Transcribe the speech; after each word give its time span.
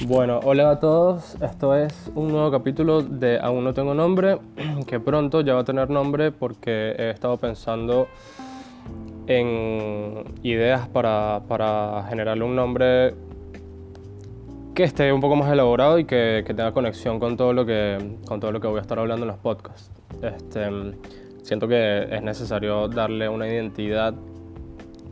Bueno, 0.00 0.40
hola 0.42 0.70
a 0.70 0.80
todos. 0.80 1.36
Esto 1.42 1.76
es 1.76 2.10
un 2.14 2.28
nuevo 2.28 2.50
capítulo 2.50 3.02
de 3.02 3.38
Aún 3.38 3.62
no 3.62 3.74
tengo 3.74 3.92
nombre, 3.92 4.38
que 4.86 4.98
pronto 4.98 5.42
ya 5.42 5.54
va 5.54 5.60
a 5.60 5.64
tener 5.64 5.90
nombre 5.90 6.32
porque 6.32 6.94
he 6.98 7.10
estado 7.10 7.36
pensando 7.36 8.08
en 9.26 10.24
ideas 10.42 10.88
para, 10.88 11.42
para 11.46 12.04
generarle 12.08 12.42
un 12.42 12.56
nombre 12.56 13.14
que 14.74 14.84
esté 14.84 15.12
un 15.12 15.20
poco 15.20 15.36
más 15.36 15.52
elaborado 15.52 15.98
y 15.98 16.04
que, 16.06 16.42
que, 16.46 16.54
tenga 16.54 16.72
conexión 16.72 17.20
con 17.20 17.36
todo, 17.36 17.52
lo 17.52 17.66
que, 17.66 18.16
con 18.26 18.40
todo 18.40 18.50
lo 18.50 18.60
que 18.60 18.68
voy 18.68 18.78
a 18.78 18.82
estar 18.82 18.98
hablando 18.98 19.24
en 19.24 19.28
los 19.28 19.38
podcasts. 19.38 19.90
Este, 20.22 20.68
siento 21.42 21.68
que 21.68 22.08
es 22.10 22.22
necesario 22.22 22.88
darle 22.88 23.28
una 23.28 23.46
identidad 23.46 24.14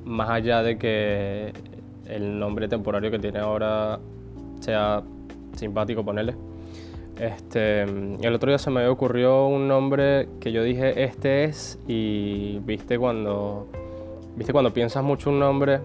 más 0.04 0.30
allá 0.30 0.62
de 0.62 0.78
que 0.78 1.52
el 2.06 2.38
nombre 2.38 2.66
temporario 2.66 3.10
que 3.10 3.18
tiene 3.18 3.38
ahora 3.38 4.00
sea 4.60 5.02
simpático, 5.56 6.04
ponerle. 6.04 6.34
Este, 7.18 7.82
el 7.82 8.34
otro 8.34 8.50
día 8.50 8.58
se 8.58 8.70
me 8.70 8.86
ocurrió 8.88 9.46
un 9.46 9.68
nombre 9.68 10.28
que 10.40 10.52
yo 10.52 10.62
dije, 10.62 11.04
este 11.04 11.44
es, 11.44 11.78
y 11.86 12.60
viste 12.60 12.98
cuando, 12.98 13.68
viste 14.36 14.52
cuando 14.52 14.72
piensas 14.72 15.04
mucho 15.04 15.28
un 15.28 15.38
nombre, 15.38 15.80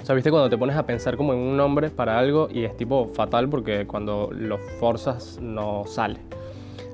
o 0.00 0.06
sea, 0.06 0.14
viste 0.14 0.30
cuando 0.30 0.48
te 0.48 0.56
pones 0.56 0.76
a 0.76 0.86
pensar 0.86 1.16
como 1.16 1.34
en 1.34 1.38
un 1.38 1.56
nombre 1.56 1.90
para 1.90 2.18
algo 2.18 2.48
y 2.50 2.64
es 2.64 2.76
tipo 2.76 3.06
fatal 3.08 3.48
porque 3.48 3.86
cuando 3.86 4.30
lo 4.32 4.58
forzas 4.58 5.38
no 5.40 5.84
sale. 5.86 6.18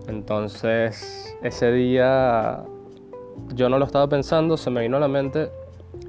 Entonces, 0.08 1.36
ese 1.42 1.72
día 1.72 2.64
yo 3.54 3.68
no 3.68 3.78
lo 3.78 3.84
estaba 3.84 4.08
pensando, 4.08 4.56
se 4.56 4.70
me 4.70 4.82
vino 4.82 4.96
a 4.96 5.00
la 5.00 5.08
mente 5.08 5.50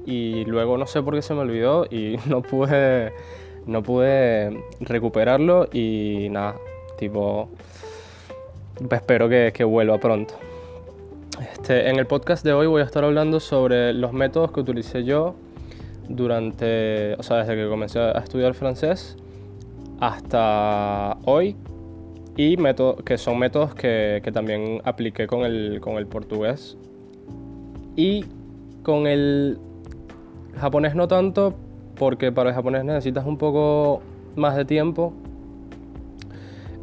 y 0.06 0.44
luego 0.44 0.76
no 0.78 0.86
sé 0.86 1.02
por 1.02 1.14
qué 1.14 1.22
se 1.22 1.34
me 1.34 1.40
olvidó 1.40 1.86
y 1.90 2.16
no 2.26 2.42
pude, 2.42 3.12
no 3.66 3.82
pude 3.82 4.64
recuperarlo 4.80 5.68
y 5.72 6.28
nada, 6.30 6.56
tipo, 6.98 7.48
espero 8.90 9.28
que, 9.28 9.52
que 9.54 9.64
vuelva 9.64 9.98
pronto. 9.98 10.34
Este, 11.40 11.88
en 11.88 11.98
el 11.98 12.06
podcast 12.06 12.44
de 12.44 12.52
hoy 12.52 12.66
voy 12.66 12.82
a 12.82 12.84
estar 12.84 13.04
hablando 13.04 13.40
sobre 13.40 13.92
los 13.94 14.12
métodos 14.12 14.52
que 14.52 14.60
utilicé 14.60 15.04
yo 15.04 15.34
durante, 16.08 17.14
o 17.14 17.22
sea, 17.22 17.38
desde 17.38 17.56
que 17.56 17.68
comencé 17.68 17.98
a 17.98 18.18
estudiar 18.18 18.54
francés 18.54 19.16
hasta 20.00 21.16
hoy 21.24 21.56
y 22.36 22.56
métodos, 22.56 23.02
que 23.02 23.18
son 23.18 23.38
métodos 23.38 23.74
que, 23.74 24.20
que 24.22 24.32
también 24.32 24.80
apliqué 24.84 25.26
con 25.26 25.44
el, 25.44 25.80
con 25.80 25.96
el 25.96 26.06
portugués 26.06 26.76
y 27.96 28.24
con 28.82 29.06
el 29.06 29.58
japonés 30.58 30.94
no 30.94 31.08
tanto, 31.08 31.54
porque 32.02 32.32
para 32.32 32.50
el 32.50 32.56
japonés 32.56 32.84
necesitas 32.84 33.24
un 33.24 33.38
poco 33.38 34.02
más 34.34 34.56
de 34.56 34.64
tiempo. 34.64 35.12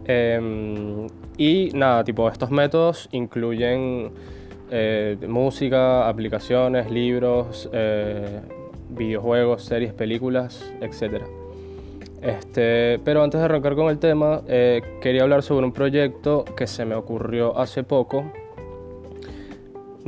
Eh, 0.06 1.08
y 1.38 1.72
nada, 1.73 2.06
tipo, 2.06 2.30
estos 2.30 2.50
métodos 2.52 3.09
incluyen 3.12 4.12
eh, 4.72 5.17
música, 5.28 6.08
aplicaciones, 6.08 6.90
libros, 6.90 7.70
eh, 7.73 8.40
videojuegos, 8.92 9.66
series, 9.66 9.92
películas, 9.92 10.72
etc. 10.80 11.22
Este, 12.22 12.97
pero 13.03 13.22
antes 13.22 13.42
de 13.42 13.45
arrancar 13.45 13.75
con 13.75 13.90
el 13.90 14.00
tema, 14.00 14.42
eh, 14.47 14.81
quería 15.02 15.23
hablar 15.23 15.44
sobre 15.44 15.66
un 15.66 15.73
proyecto 15.73 16.45
que 16.56 16.66
se 16.66 16.86
me 16.86 16.95
ocurrió 16.95 17.59
hace 17.59 17.84
poco 17.84 18.31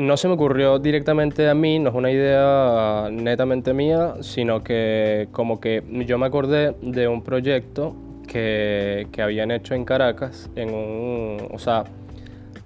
no 0.01 0.17
se 0.17 0.27
me 0.27 0.33
ocurrió 0.33 0.79
directamente 0.79 1.47
a 1.47 1.53
mí, 1.53 1.79
no 1.79 1.89
es 1.89 1.95
una 1.95 2.11
idea 2.11 3.09
netamente 3.11 3.73
mía, 3.73 4.15
sino 4.21 4.63
que 4.63 5.27
como 5.31 5.59
que 5.59 5.83
yo 6.07 6.17
me 6.17 6.25
acordé 6.25 6.75
de 6.81 7.07
un 7.07 7.21
proyecto 7.21 7.95
que, 8.27 9.07
que 9.11 9.21
habían 9.21 9.51
hecho 9.51 9.75
en 9.75 9.85
Caracas, 9.85 10.49
en 10.55 10.73
un, 10.73 11.47
o 11.51 11.59
sea, 11.59 11.83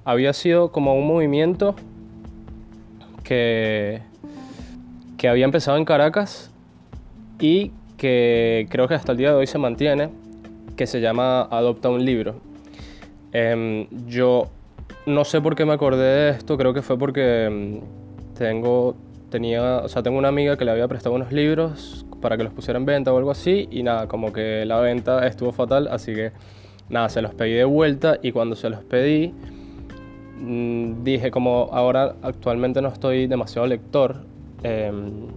había 0.05 0.33
sido 0.33 0.71
como 0.71 0.95
un 0.95 1.05
movimiento 1.07 1.75
que, 3.23 4.01
que 5.17 5.27
había 5.27 5.45
empezado 5.45 5.77
en 5.77 5.85
Caracas 5.85 6.51
y 7.39 7.71
que 7.97 8.67
creo 8.69 8.87
que 8.87 8.93
hasta 8.93 9.11
el 9.11 9.17
día 9.17 9.31
de 9.31 9.35
hoy 9.35 9.47
se 9.47 9.57
mantiene, 9.57 10.09
que 10.77 10.87
se 10.87 11.01
llama 11.01 11.41
Adopta 11.43 11.89
un 11.89 12.05
libro. 12.05 12.35
Eh, 13.33 13.87
yo 14.07 14.47
no 15.05 15.23
sé 15.23 15.41
por 15.41 15.55
qué 15.55 15.65
me 15.65 15.73
acordé 15.73 16.03
de 16.03 16.29
esto, 16.31 16.57
creo 16.57 16.73
que 16.73 16.81
fue 16.81 16.97
porque 16.97 17.49
mm, 17.51 18.35
tengo, 18.37 18.95
tenía, 19.29 19.77
o 19.77 19.87
sea, 19.87 20.03
tengo 20.03 20.17
una 20.17 20.29
amiga 20.29 20.57
que 20.57 20.65
le 20.65 20.71
había 20.71 20.87
prestado 20.87 21.15
unos 21.15 21.31
libros 21.31 22.05
para 22.21 22.37
que 22.37 22.43
los 22.43 22.53
pusiera 22.53 22.79
en 22.79 22.85
venta 22.85 23.13
o 23.13 23.17
algo 23.17 23.31
así 23.31 23.67
y 23.71 23.83
nada, 23.83 24.07
como 24.07 24.33
que 24.33 24.65
la 24.65 24.79
venta 24.79 25.27
estuvo 25.27 25.51
fatal, 25.51 25.87
así 25.89 26.13
que 26.13 26.31
nada, 26.89 27.09
se 27.09 27.21
los 27.21 27.33
pedí 27.33 27.53
de 27.53 27.65
vuelta 27.65 28.17
y 28.21 28.31
cuando 28.31 28.55
se 28.55 28.69
los 28.69 28.83
pedí 28.83 29.33
mm, 30.39 31.03
dije 31.03 31.29
como 31.31 31.69
ahora 31.71 32.15
actualmente 32.21 32.81
no 32.81 32.89
estoy 32.89 33.27
demasiado 33.27 33.67
lector, 33.67 34.23
em, 34.63 35.27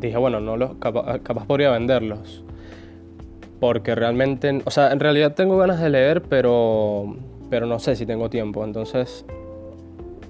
dije 0.00 0.16
bueno, 0.16 0.40
no 0.40 0.56
los, 0.56 0.74
capaz, 0.76 1.20
capaz 1.20 1.46
podría 1.46 1.70
venderlos 1.70 2.42
porque 3.60 3.94
realmente, 3.94 4.62
o 4.64 4.70
sea, 4.70 4.90
en 4.90 5.00
realidad 5.00 5.34
tengo 5.34 5.58
ganas 5.58 5.80
de 5.80 5.90
leer, 5.90 6.22
pero 6.22 7.14
pero 7.50 7.66
no 7.66 7.78
sé 7.78 7.96
si 7.96 8.06
tengo 8.06 8.30
tiempo. 8.30 8.64
Entonces 8.64 9.26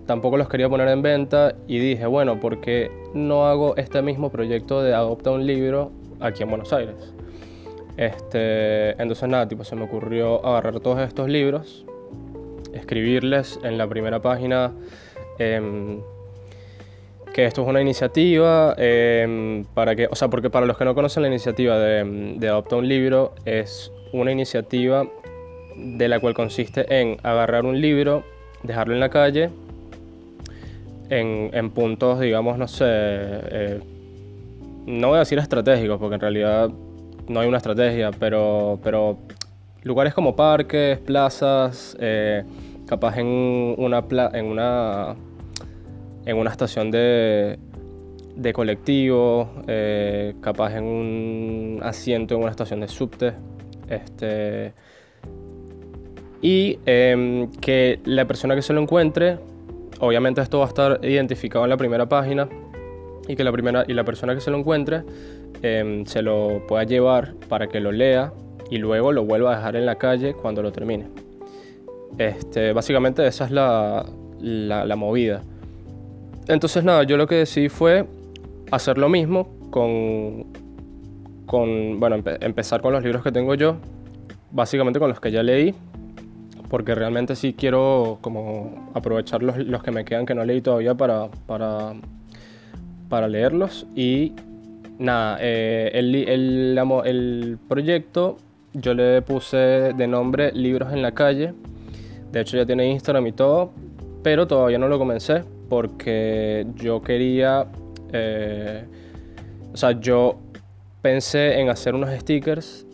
tampoco 0.06 0.36
los 0.36 0.48
quería 0.48 0.68
poner 0.68 0.88
en 0.88 1.02
venta 1.02 1.54
y 1.68 1.78
dije, 1.78 2.06
bueno, 2.06 2.40
¿por 2.40 2.60
qué 2.60 2.90
no 3.14 3.46
hago 3.46 3.76
este 3.76 4.02
mismo 4.02 4.30
proyecto 4.30 4.82
de 4.82 4.94
adopta 4.94 5.30
un 5.30 5.46
libro 5.46 5.92
aquí 6.18 6.42
en 6.42 6.48
Buenos 6.48 6.72
Aires? 6.72 7.14
Este, 7.96 8.90
entonces 9.00 9.28
nada, 9.28 9.46
tipo, 9.46 9.62
se 9.62 9.76
me 9.76 9.84
ocurrió 9.84 10.44
agarrar 10.44 10.80
todos 10.80 10.98
estos 11.00 11.28
libros, 11.28 11.84
escribirles 12.72 13.60
en 13.62 13.76
la 13.76 13.86
primera 13.86 14.20
página 14.22 14.72
eh, 15.38 16.00
que 17.34 17.44
esto 17.44 17.62
es 17.62 17.68
una 17.68 17.80
iniciativa 17.80 18.74
eh, 18.78 19.64
para 19.74 19.94
que, 19.94 20.08
o 20.10 20.14
sea, 20.14 20.28
porque 20.28 20.50
para 20.50 20.66
los 20.66 20.76
que 20.76 20.84
no 20.84 20.94
conocen 20.94 21.22
la 21.22 21.28
iniciativa 21.28 21.78
de, 21.78 22.34
de 22.36 22.48
Adopta 22.48 22.76
un 22.76 22.88
Libro, 22.88 23.34
es 23.44 23.92
una 24.12 24.32
iniciativa 24.32 25.06
de 25.80 26.08
la 26.08 26.20
cual 26.20 26.34
consiste 26.34 27.00
en 27.00 27.16
agarrar 27.22 27.64
un 27.64 27.80
libro, 27.80 28.24
dejarlo 28.62 28.94
en 28.94 29.00
la 29.00 29.08
calle, 29.08 29.50
en, 31.10 31.70
puntos, 31.70 32.20
digamos, 32.20 32.56
no 32.56 32.68
sé, 32.68 32.84
eh, 32.86 33.80
no 34.86 35.08
voy 35.08 35.16
a 35.16 35.20
decir 35.20 35.38
estratégicos, 35.38 35.98
porque 35.98 36.14
en 36.14 36.20
realidad 36.20 36.70
no 37.28 37.40
hay 37.40 37.48
una 37.48 37.56
estrategia, 37.56 38.10
pero, 38.12 38.78
pero 38.82 39.18
lugares 39.82 40.14
como 40.14 40.36
parques, 40.36 40.98
plazas, 40.98 41.96
eh, 42.00 42.44
capaz 42.86 43.18
en 43.18 43.26
una, 43.26 44.04
en 44.32 44.46
una, 44.46 45.16
en 46.26 46.36
una 46.36 46.50
estación 46.50 46.90
de, 46.90 47.58
de 48.36 48.52
colectivo, 48.52 49.50
eh, 49.66 50.34
capaz 50.40 50.76
en 50.76 50.84
un 50.84 51.80
asiento 51.82 52.34
en 52.34 52.42
una 52.42 52.50
estación 52.50 52.80
de 52.80 52.88
subte, 52.88 53.32
este, 53.88 54.72
y 56.42 56.78
em, 56.86 57.50
que 57.60 58.00
la 58.04 58.26
persona 58.26 58.54
que 58.54 58.62
se 58.62 58.72
lo 58.72 58.80
encuentre, 58.80 59.38
obviamente 60.00 60.40
esto 60.40 60.58
va 60.58 60.64
a 60.64 60.68
estar 60.68 61.00
identificado 61.04 61.64
en 61.64 61.70
la 61.70 61.76
primera 61.76 62.08
página 62.08 62.48
y 63.28 63.36
que 63.36 63.44
la, 63.44 63.52
primera, 63.52 63.84
y 63.86 63.92
la 63.92 64.04
persona 64.04 64.34
que 64.34 64.40
se 64.40 64.50
lo 64.50 64.58
encuentre 64.58 65.02
em, 65.62 66.06
se 66.06 66.22
lo 66.22 66.66
pueda 66.66 66.84
llevar 66.84 67.34
para 67.48 67.68
que 67.68 67.80
lo 67.80 67.92
lea 67.92 68.32
y 68.70 68.78
luego 68.78 69.12
lo 69.12 69.24
vuelva 69.24 69.52
a 69.52 69.56
dejar 69.56 69.76
en 69.76 69.84
la 69.84 69.96
calle 69.96 70.34
cuando 70.34 70.62
lo 70.62 70.72
termine. 70.72 71.06
Este, 72.18 72.72
básicamente 72.72 73.26
esa 73.26 73.44
es 73.44 73.50
la, 73.50 74.06
la, 74.40 74.96
movida. 74.96 75.42
Entonces 76.48 76.82
nada, 76.82 77.02
yo 77.04 77.16
lo 77.16 77.26
que 77.26 77.36
decidí 77.36 77.68
fue 77.68 78.06
hacer 78.70 78.98
lo 78.98 79.08
mismo 79.08 79.48
con, 79.70 80.46
con 81.46 82.00
bueno, 82.00 82.16
empezar 82.40 82.80
con 82.80 82.92
los 82.92 83.02
libros 83.02 83.22
que 83.22 83.32
tengo 83.32 83.54
yo, 83.54 83.76
básicamente 84.50 84.98
con 84.98 85.08
los 85.08 85.20
que 85.20 85.30
ya 85.30 85.42
leí, 85.42 85.74
porque 86.70 86.94
realmente 86.94 87.34
sí 87.34 87.52
quiero 87.52 88.18
como 88.20 88.90
aprovechar 88.94 89.42
los, 89.42 89.58
los 89.58 89.82
que 89.82 89.90
me 89.90 90.04
quedan 90.04 90.24
que 90.24 90.36
no 90.36 90.44
leí 90.44 90.60
todavía 90.60 90.94
para, 90.94 91.28
para, 91.46 91.94
para 93.08 93.26
leerlos. 93.26 93.88
Y 93.96 94.34
nada, 94.98 95.38
eh, 95.40 95.90
el, 95.92 96.14
el, 96.14 96.78
el 97.04 97.58
proyecto 97.68 98.36
yo 98.72 98.94
le 98.94 99.20
puse 99.20 99.56
de 99.56 100.06
nombre 100.06 100.52
Libros 100.52 100.92
en 100.92 101.02
la 101.02 101.12
calle. 101.12 101.54
De 102.30 102.40
hecho 102.40 102.56
ya 102.56 102.64
tiene 102.64 102.88
Instagram 102.88 103.26
y 103.26 103.32
todo, 103.32 103.72
pero 104.22 104.46
todavía 104.46 104.78
no 104.78 104.86
lo 104.86 104.96
comencé 104.96 105.42
porque 105.68 106.66
yo 106.76 107.02
quería, 107.02 107.66
eh, 108.12 108.84
o 109.72 109.76
sea, 109.76 109.98
yo 109.98 110.38
pensé 111.02 111.58
en 111.60 111.68
hacer 111.68 111.96
unos 111.96 112.10
stickers 112.20 112.86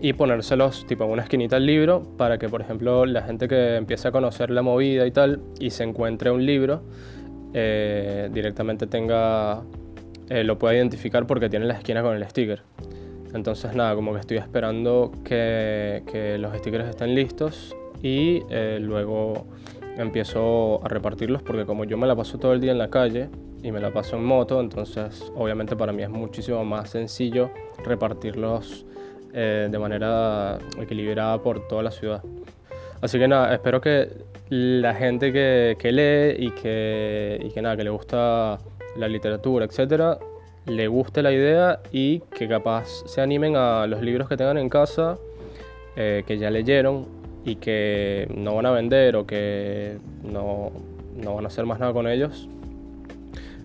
y 0.00 0.14
ponérselos 0.14 0.86
tipo 0.86 1.04
en 1.04 1.10
una 1.10 1.22
esquinita 1.22 1.56
al 1.56 1.66
libro 1.66 2.02
para 2.16 2.38
que, 2.38 2.48
por 2.48 2.62
ejemplo, 2.62 3.04
la 3.04 3.22
gente 3.22 3.48
que 3.48 3.76
empiece 3.76 4.08
a 4.08 4.12
conocer 4.12 4.50
la 4.50 4.62
movida 4.62 5.06
y 5.06 5.10
tal 5.10 5.40
y 5.58 5.70
se 5.70 5.84
encuentre 5.84 6.30
un 6.30 6.44
libro, 6.46 6.82
eh, 7.52 8.30
directamente 8.32 8.86
tenga, 8.86 9.62
eh, 10.28 10.44
lo 10.44 10.58
pueda 10.58 10.74
identificar 10.74 11.26
porque 11.26 11.50
tiene 11.50 11.66
la 11.66 11.74
esquina 11.74 12.02
con 12.02 12.16
el 12.16 12.24
sticker. 12.28 12.62
Entonces 13.34 13.74
nada, 13.74 13.94
como 13.94 14.14
que 14.14 14.20
estoy 14.20 14.38
esperando 14.38 15.12
que, 15.24 16.02
que 16.10 16.38
los 16.38 16.56
stickers 16.56 16.88
estén 16.88 17.14
listos 17.14 17.76
y 18.02 18.42
eh, 18.48 18.78
luego 18.80 19.46
empiezo 19.98 20.84
a 20.84 20.88
repartirlos 20.88 21.42
porque 21.42 21.66
como 21.66 21.84
yo 21.84 21.98
me 21.98 22.06
la 22.06 22.16
paso 22.16 22.38
todo 22.38 22.54
el 22.54 22.60
día 22.60 22.72
en 22.72 22.78
la 22.78 22.88
calle 22.88 23.28
y 23.62 23.70
me 23.70 23.80
la 23.80 23.92
paso 23.92 24.16
en 24.16 24.24
moto, 24.24 24.60
entonces 24.60 25.30
obviamente 25.36 25.76
para 25.76 25.92
mí 25.92 26.02
es 26.02 26.08
muchísimo 26.08 26.64
más 26.64 26.90
sencillo 26.90 27.50
repartirlos 27.84 28.86
eh, 29.32 29.68
de 29.70 29.78
manera 29.78 30.58
equilibrada 30.80 31.38
por 31.42 31.68
toda 31.68 31.82
la 31.82 31.90
ciudad. 31.90 32.22
Así 33.00 33.18
que 33.18 33.28
nada, 33.28 33.54
espero 33.54 33.80
que 33.80 34.08
la 34.50 34.94
gente 34.94 35.32
que, 35.32 35.76
que 35.78 35.92
lee 35.92 36.46
y 36.46 36.50
que, 36.50 37.40
y 37.42 37.50
que 37.50 37.62
nada, 37.62 37.76
que 37.76 37.84
le 37.84 37.90
gusta 37.90 38.58
la 38.96 39.08
literatura, 39.08 39.64
etcétera, 39.64 40.18
le 40.66 40.88
guste 40.88 41.22
la 41.22 41.32
idea 41.32 41.80
y 41.92 42.20
que 42.36 42.48
capaz 42.48 42.86
se 43.06 43.20
animen 43.20 43.56
a 43.56 43.86
los 43.86 44.02
libros 44.02 44.28
que 44.28 44.36
tengan 44.36 44.58
en 44.58 44.68
casa, 44.68 45.16
eh, 45.96 46.24
que 46.26 46.38
ya 46.38 46.50
leyeron 46.50 47.06
y 47.44 47.56
que 47.56 48.28
no 48.34 48.56
van 48.56 48.66
a 48.66 48.70
vender 48.72 49.16
o 49.16 49.26
que 49.26 49.98
no, 50.22 50.70
no 51.16 51.34
van 51.34 51.44
a 51.44 51.48
hacer 51.48 51.64
más 51.64 51.78
nada 51.80 51.92
con 51.92 52.06
ellos, 52.06 52.48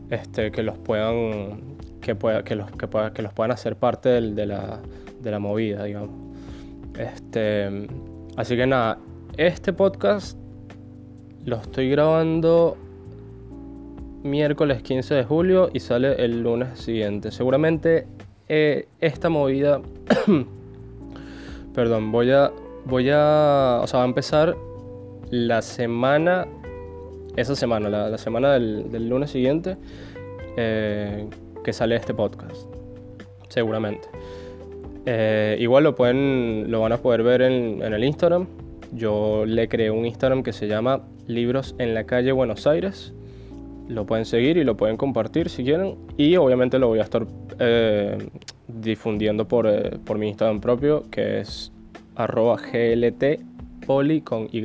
este, 0.10 0.52
que 0.52 0.64
los 0.64 0.78
puedan 0.78 1.76
que, 2.06 2.14
pueda, 2.14 2.44
que, 2.44 2.56
los, 2.56 2.70
que, 2.70 2.88
pueda, 2.88 3.14
que 3.14 3.24
los 3.24 3.34
puedan 3.34 3.50
hacer 3.50 3.78
parte 3.78 4.10
del, 4.10 4.36
de, 4.36 4.46
la, 4.46 4.80
de 5.22 5.32
la 5.32 5.40
movida, 5.40 5.86
digamos. 5.86 6.12
Este, 7.00 7.88
así 8.38 8.56
que 8.56 8.68
nada, 8.68 9.00
este 9.38 9.74
podcast 9.74 10.38
lo 11.46 11.56
estoy 11.56 11.90
grabando 11.90 12.78
miércoles 14.22 14.84
15 14.84 15.16
de 15.16 15.24
julio 15.24 15.72
y 15.74 15.80
sale 15.80 16.24
el 16.24 16.44
lunes 16.44 16.78
siguiente. 16.78 17.32
Seguramente 17.32 18.06
eh, 18.50 18.88
esta 19.02 19.30
movida, 19.30 19.82
perdón, 21.74 22.12
voy 22.12 22.30
a, 22.30 22.52
voy 22.86 23.10
a, 23.10 23.80
o 23.82 23.88
sea, 23.88 23.98
va 23.98 24.06
a 24.06 24.08
empezar 24.08 24.56
la 25.32 25.64
semana, 25.64 26.46
esa 27.36 27.56
semana, 27.56 27.90
la, 27.90 28.18
semana 28.20 28.54
del, 28.54 29.10
lunes 29.10 29.32
siguiente, 29.32 29.76
eh, 30.56 31.28
que 31.66 31.74
sale 31.74 31.96
este 31.96 32.14
podcast, 32.14 32.68
seguramente. 33.50 34.08
Eh, 35.08 35.58
igual 35.60 35.84
lo 35.84 35.96
pueden, 35.96 36.70
lo 36.70 36.82
van 36.82 36.92
a 36.92 36.98
poder 36.98 37.24
ver 37.24 37.42
en, 37.42 37.82
el 37.82 38.04
Instagram. 38.04 38.46
Yo 38.94 39.46
le 39.48 39.68
creé 39.68 39.90
un 39.90 40.06
Instagram 40.06 40.44
que 40.44 40.54
se 40.54 40.68
llama 40.68 41.02
Libros 41.26 41.74
en 41.80 41.96
la 41.96 42.06
calle 42.06 42.32
Buenos 42.32 42.68
Aires 42.68 43.14
lo 43.88 44.08
pueden 44.08 44.26
seguir 44.26 44.58
y 44.58 44.64
lo 44.64 44.76
pueden 44.78 44.98
compartir 44.98 45.48
si 45.50 45.64
quieren. 45.64 45.96
Y 46.18 46.38
obviamente 46.38 46.80
lo 46.80 46.88
voy 46.88 46.98
a 46.98 47.04
estar 47.04 47.28
eh, 47.60 48.18
difundiendo 48.68 49.48
por, 49.48 49.68
eh, 49.68 49.98
por, 50.04 50.18
mi 50.18 50.30
Instagram 50.30 50.60
propio, 50.60 51.04
que 51.12 51.40
es 51.42 51.72
arroba 52.16 52.58
gltpoli 52.58 54.22
con 54.22 54.50
Y. 54.52 54.64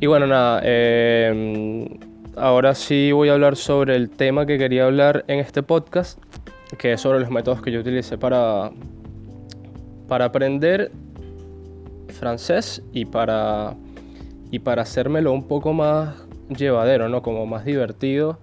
Y 0.00 0.06
bueno, 0.06 0.26
nada, 0.26 0.62
eh, 0.64 1.86
ahora 2.36 2.74
sí 2.74 3.12
voy 3.12 3.28
a 3.28 3.34
hablar 3.34 3.56
sobre 3.56 3.96
el 3.96 4.10
tema 4.10 4.46
que 4.46 4.58
quería 4.58 4.86
hablar 4.86 5.24
en 5.28 5.38
este 5.38 5.62
podcast, 5.62 6.18
que 6.78 6.92
es 6.92 7.00
sobre 7.00 7.20
los 7.20 7.30
métodos 7.30 7.62
que 7.62 7.70
yo 7.70 7.80
utilicé 7.80 8.18
para, 8.18 8.70
para 10.08 10.26
aprender 10.26 10.92
francés 12.08 12.82
y 12.92 13.04
para, 13.04 13.74
y 14.50 14.58
para 14.60 14.82
hacérmelo 14.82 15.32
un 15.32 15.46
poco 15.48 15.72
más 15.72 16.14
llevadero, 16.48 17.08
¿no? 17.08 17.22
Como 17.22 17.46
más 17.46 17.64
divertido 17.64 18.38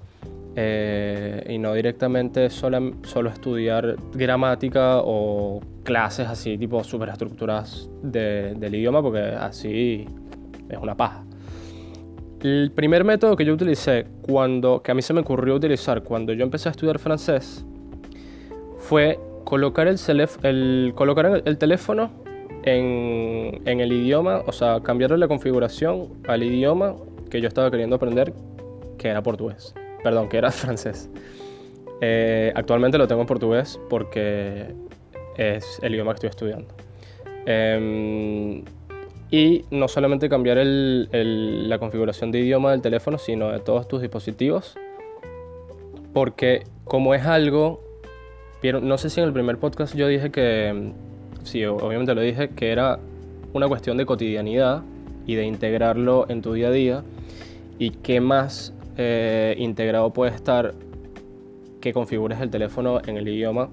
eh, 0.55 1.45
y 1.47 1.57
no 1.57 1.73
directamente 1.73 2.49
solo, 2.49 2.93
solo 3.03 3.29
estudiar 3.29 3.95
gramática 4.13 4.99
o 5.03 5.61
clases 5.83 6.27
así 6.27 6.57
tipo 6.57 6.83
súper 6.83 7.09
estructuradas 7.09 7.89
del 8.01 8.75
idioma 8.75 9.01
porque 9.01 9.19
así 9.19 10.05
es 10.69 10.77
una 10.77 10.95
paja. 10.95 11.23
El 12.41 12.71
primer 12.73 13.03
método 13.03 13.35
que 13.35 13.43
yo 13.43 13.53
utilicé 13.53 14.05
cuando, 14.21 14.81
que 14.81 14.91
a 14.91 14.95
mí 14.95 15.01
se 15.01 15.13
me 15.13 15.21
ocurrió 15.21 15.55
utilizar 15.55 16.03
cuando 16.03 16.31
yo 16.33 16.43
empecé 16.43 16.69
a 16.69 16.71
estudiar 16.71 16.97
francés 16.99 17.65
fue 18.77 19.19
colocar 19.43 19.87
el, 19.87 19.97
el, 20.43 20.93
colocar 20.95 21.41
el 21.43 21.57
teléfono 21.57 22.11
en, 22.63 23.61
en, 23.65 23.79
el 23.81 23.91
idioma, 23.91 24.43
o 24.45 24.51
sea, 24.51 24.79
cambiarle 24.81 25.17
la 25.17 25.27
configuración 25.27 26.09
al 26.27 26.43
idioma 26.43 26.95
que 27.29 27.41
yo 27.41 27.47
estaba 27.47 27.69
queriendo 27.71 27.97
aprender, 27.97 28.33
que 28.97 29.09
era 29.09 29.21
portugués. 29.21 29.73
Perdón, 30.03 30.29
que 30.29 30.37
era 30.37 30.51
francés. 30.51 31.09
Eh, 32.01 32.51
actualmente 32.55 32.97
lo 32.97 33.07
tengo 33.07 33.21
en 33.21 33.27
portugués 33.27 33.79
porque 33.89 34.73
es 35.35 35.79
el 35.81 35.93
idioma 35.93 36.13
que 36.13 36.27
estoy 36.27 36.29
estudiando. 36.29 36.73
Em, 37.45 38.63
y 39.31 39.65
no 39.69 39.87
solamente 39.87 40.29
cambiar 40.29 40.57
la 40.63 41.79
configuración 41.79 42.31
de 42.31 42.39
idioma 42.39 42.71
del 42.71 42.81
teléfono, 42.81 43.17
sino 43.17 43.51
de 43.51 43.59
todos 43.59 43.87
tus 43.87 44.01
dispositivos. 44.01 44.75
Porque 46.13 46.63
como 46.85 47.13
es 47.13 47.25
algo, 47.25 47.81
no 48.63 48.97
sé 48.97 49.09
si 49.09 49.21
en 49.21 49.27
el 49.27 49.33
primer 49.33 49.57
podcast 49.57 49.95
yo 49.95 50.07
dije 50.07 50.31
que, 50.31 50.91
sí, 51.43 51.63
obviamente 51.65 52.15
lo 52.15 52.21
dije, 52.21 52.49
que 52.49 52.71
era 52.71 52.99
una 53.53 53.67
cuestión 53.67 53.97
de 53.97 54.05
cotidianidad 54.05 54.83
y 55.27 55.35
de 55.35 55.45
integrarlo 55.45 56.25
en 56.29 56.41
tu 56.41 56.53
día 56.53 56.69
a 56.69 56.71
día 56.71 57.03
y 57.77 57.91
qué 57.91 58.19
más 58.21 58.73
eh, 58.97 59.55
integrado 59.57 60.11
puede 60.11 60.33
estar 60.33 60.73
que 61.79 61.93
configures 61.93 62.41
el 62.41 62.49
teléfono 62.49 62.99
en 63.05 63.17
el 63.17 63.27
idioma 63.27 63.69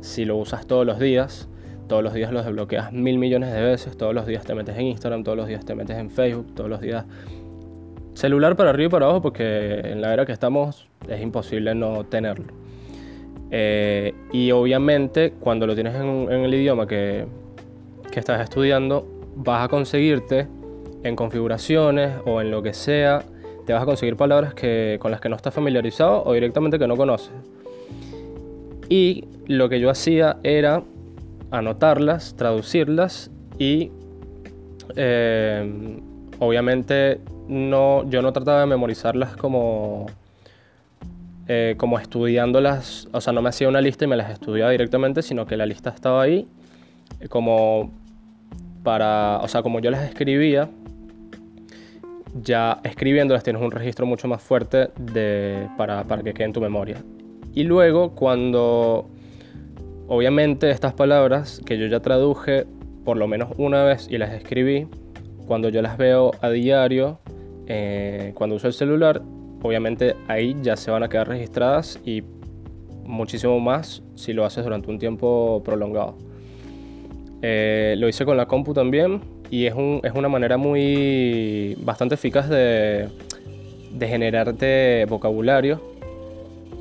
si 0.00 0.24
lo 0.24 0.36
usas 0.36 0.66
todos 0.66 0.86
los 0.86 0.98
días. 0.98 1.48
Todos 1.88 2.04
los 2.04 2.12
días 2.12 2.32
lo 2.32 2.42
desbloqueas 2.42 2.92
mil 2.92 3.18
millones 3.18 3.52
de 3.52 3.62
veces, 3.62 3.96
todos 3.96 4.14
los 4.14 4.26
días 4.26 4.44
te 4.44 4.54
metes 4.54 4.76
en 4.76 4.86
Instagram, 4.86 5.24
todos 5.24 5.36
los 5.36 5.48
días 5.48 5.64
te 5.64 5.74
metes 5.74 5.96
en 5.96 6.10
Facebook, 6.10 6.54
todos 6.54 6.68
los 6.68 6.80
días 6.80 7.04
celular 8.14 8.56
para 8.56 8.70
arriba 8.70 8.88
y 8.88 8.90
para 8.90 9.06
abajo 9.06 9.22
porque 9.22 9.80
en 9.84 10.00
la 10.00 10.12
era 10.12 10.26
que 10.26 10.32
estamos 10.32 10.88
es 11.08 11.20
imposible 11.22 11.74
no 11.74 12.04
tenerlo. 12.04 12.46
Eh, 13.50 14.12
y 14.32 14.50
obviamente 14.50 15.32
cuando 15.40 15.66
lo 15.66 15.74
tienes 15.74 15.94
en, 15.94 16.28
el 16.30 16.52
idioma 16.52 16.86
que, 16.86 17.26
que, 18.10 18.20
estás 18.20 18.42
estudiando, 18.42 19.06
vas 19.36 19.64
a 19.64 19.68
conseguirte 19.68 20.46
en 21.02 21.16
configuraciones 21.16 22.16
o 22.26 22.42
en 22.42 22.50
lo 22.50 22.62
que 22.62 22.74
sea 22.74 23.22
te 23.68 23.74
vas 23.74 23.82
a 23.82 23.86
conseguir 23.86 24.16
palabras 24.16 24.54
que, 24.54 24.96
con 24.98 25.10
las 25.10 25.20
que 25.20 25.28
no 25.28 25.36
estás 25.36 25.52
familiarizado 25.52 26.22
o 26.24 26.32
directamente 26.32 26.78
que 26.78 26.86
no 26.86 26.96
conoces. 26.96 27.32
Y 28.88 29.26
lo 29.46 29.68
que 29.68 29.78
yo 29.78 29.90
hacía 29.90 30.38
era 30.42 30.82
anotarlas, 31.50 32.36
traducirlas 32.36 33.30
y 33.58 33.90
eh, 34.96 36.00
obviamente 36.38 37.20
no, 37.48 38.08
yo 38.08 38.22
no 38.22 38.32
trataba 38.32 38.60
de 38.60 38.66
memorizarlas 38.66 39.36
como, 39.36 40.06
eh, 41.46 41.74
como 41.78 41.98
estudiándolas, 41.98 43.08
o 43.12 43.20
sea, 43.20 43.32
no 43.32 43.42
me 43.42 43.48
hacía 43.48 43.68
una 43.68 43.80
lista 43.80 44.04
y 44.04 44.08
me 44.08 44.16
las 44.16 44.30
estudiaba 44.30 44.70
directamente, 44.70 45.22
sino 45.22 45.46
que 45.46 45.56
la 45.56 45.66
lista 45.66 45.90
estaba 45.90 46.22
ahí 46.22 46.46
como 47.28 47.90
para, 48.82 49.38
o 49.42 49.48
sea, 49.48 49.62
como 49.62 49.80
yo 49.80 49.90
las 49.90 50.04
escribía, 50.04 50.68
ya 52.42 52.80
escribiéndolas 52.84 53.42
tienes 53.42 53.62
un 53.62 53.70
registro 53.70 54.06
mucho 54.06 54.28
más 54.28 54.42
fuerte 54.42 54.90
de, 54.98 55.68
para, 55.76 56.04
para 56.04 56.22
que 56.22 56.34
quede 56.34 56.46
en 56.46 56.52
tu 56.52 56.60
memoria. 56.60 57.02
Y 57.54 57.64
luego 57.64 58.10
cuando, 58.10 59.08
obviamente 60.08 60.70
estas 60.70 60.94
palabras 60.94 61.60
que 61.64 61.78
yo 61.78 61.86
ya 61.86 62.00
traduje 62.00 62.66
por 63.04 63.16
lo 63.16 63.28
menos 63.28 63.50
una 63.56 63.84
vez 63.84 64.08
y 64.10 64.18
las 64.18 64.32
escribí, 64.32 64.86
cuando 65.46 65.68
yo 65.68 65.80
las 65.80 65.96
veo 65.96 66.32
a 66.40 66.50
diario, 66.50 67.20
eh, 67.66 68.32
cuando 68.34 68.56
uso 68.56 68.66
el 68.66 68.72
celular, 68.72 69.22
obviamente 69.62 70.14
ahí 70.26 70.56
ya 70.62 70.76
se 70.76 70.90
van 70.90 71.02
a 71.02 71.08
quedar 71.08 71.28
registradas 71.28 72.00
y 72.04 72.22
muchísimo 73.04 73.58
más 73.60 74.02
si 74.14 74.32
lo 74.32 74.44
haces 74.44 74.64
durante 74.64 74.90
un 74.90 74.98
tiempo 74.98 75.62
prolongado. 75.64 76.16
Eh, 77.40 77.94
lo 77.98 78.08
hice 78.08 78.24
con 78.24 78.36
la 78.36 78.46
compu 78.46 78.74
también 78.74 79.20
y 79.50 79.66
es, 79.66 79.74
un, 79.74 80.00
es 80.02 80.12
una 80.12 80.28
manera 80.28 80.56
muy 80.56 81.76
bastante 81.80 82.16
eficaz 82.16 82.48
de, 82.48 83.08
de 83.92 84.08
generarte 84.08 85.06
vocabulario 85.08 85.80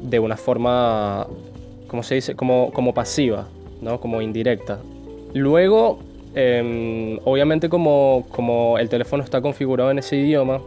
de 0.01 0.19
una 0.19 0.35
forma, 0.35 1.27
¿cómo 1.87 2.03
se 2.03 2.15
dice? 2.15 2.35
Como, 2.35 2.71
como 2.71 2.93
pasiva, 2.93 3.47
¿no? 3.81 3.99
Como 3.99 4.21
indirecta. 4.21 4.79
Luego, 5.33 5.99
em, 6.35 7.19
obviamente 7.25 7.69
como, 7.69 8.25
como 8.31 8.77
el 8.77 8.89
teléfono 8.89 9.23
está 9.23 9.41
configurado 9.41 9.91
en 9.91 9.99
ese 9.99 10.17
idioma, 10.17 10.61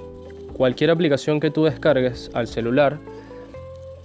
cualquier 0.57 0.91
aplicación 0.91 1.41
que 1.41 1.51
tú 1.51 1.65
descargues 1.65 2.31
al 2.35 2.47
celular 2.47 2.99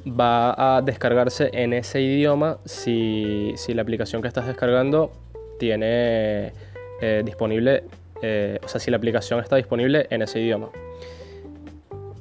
va 0.08 0.78
a 0.78 0.82
descargarse 0.82 1.50
en 1.54 1.74
ese 1.74 2.02
idioma 2.02 2.60
si, 2.66 3.54
si 3.58 3.74
la 3.74 3.82
aplicación 3.82 4.22
que 4.22 4.28
estás 4.28 4.48
descargando 4.48 5.12
tiene 5.60 6.54
eh, 7.02 7.24
disponible, 7.26 7.84
eh, 8.22 8.60
o 8.64 8.68
sea, 8.68 8.80
si 8.80 8.92
la 8.92 8.98
aplicación 8.98 9.40
está 9.40 9.56
disponible 9.56 10.08
en 10.10 10.22
ese 10.22 10.40
idioma. 10.40 10.70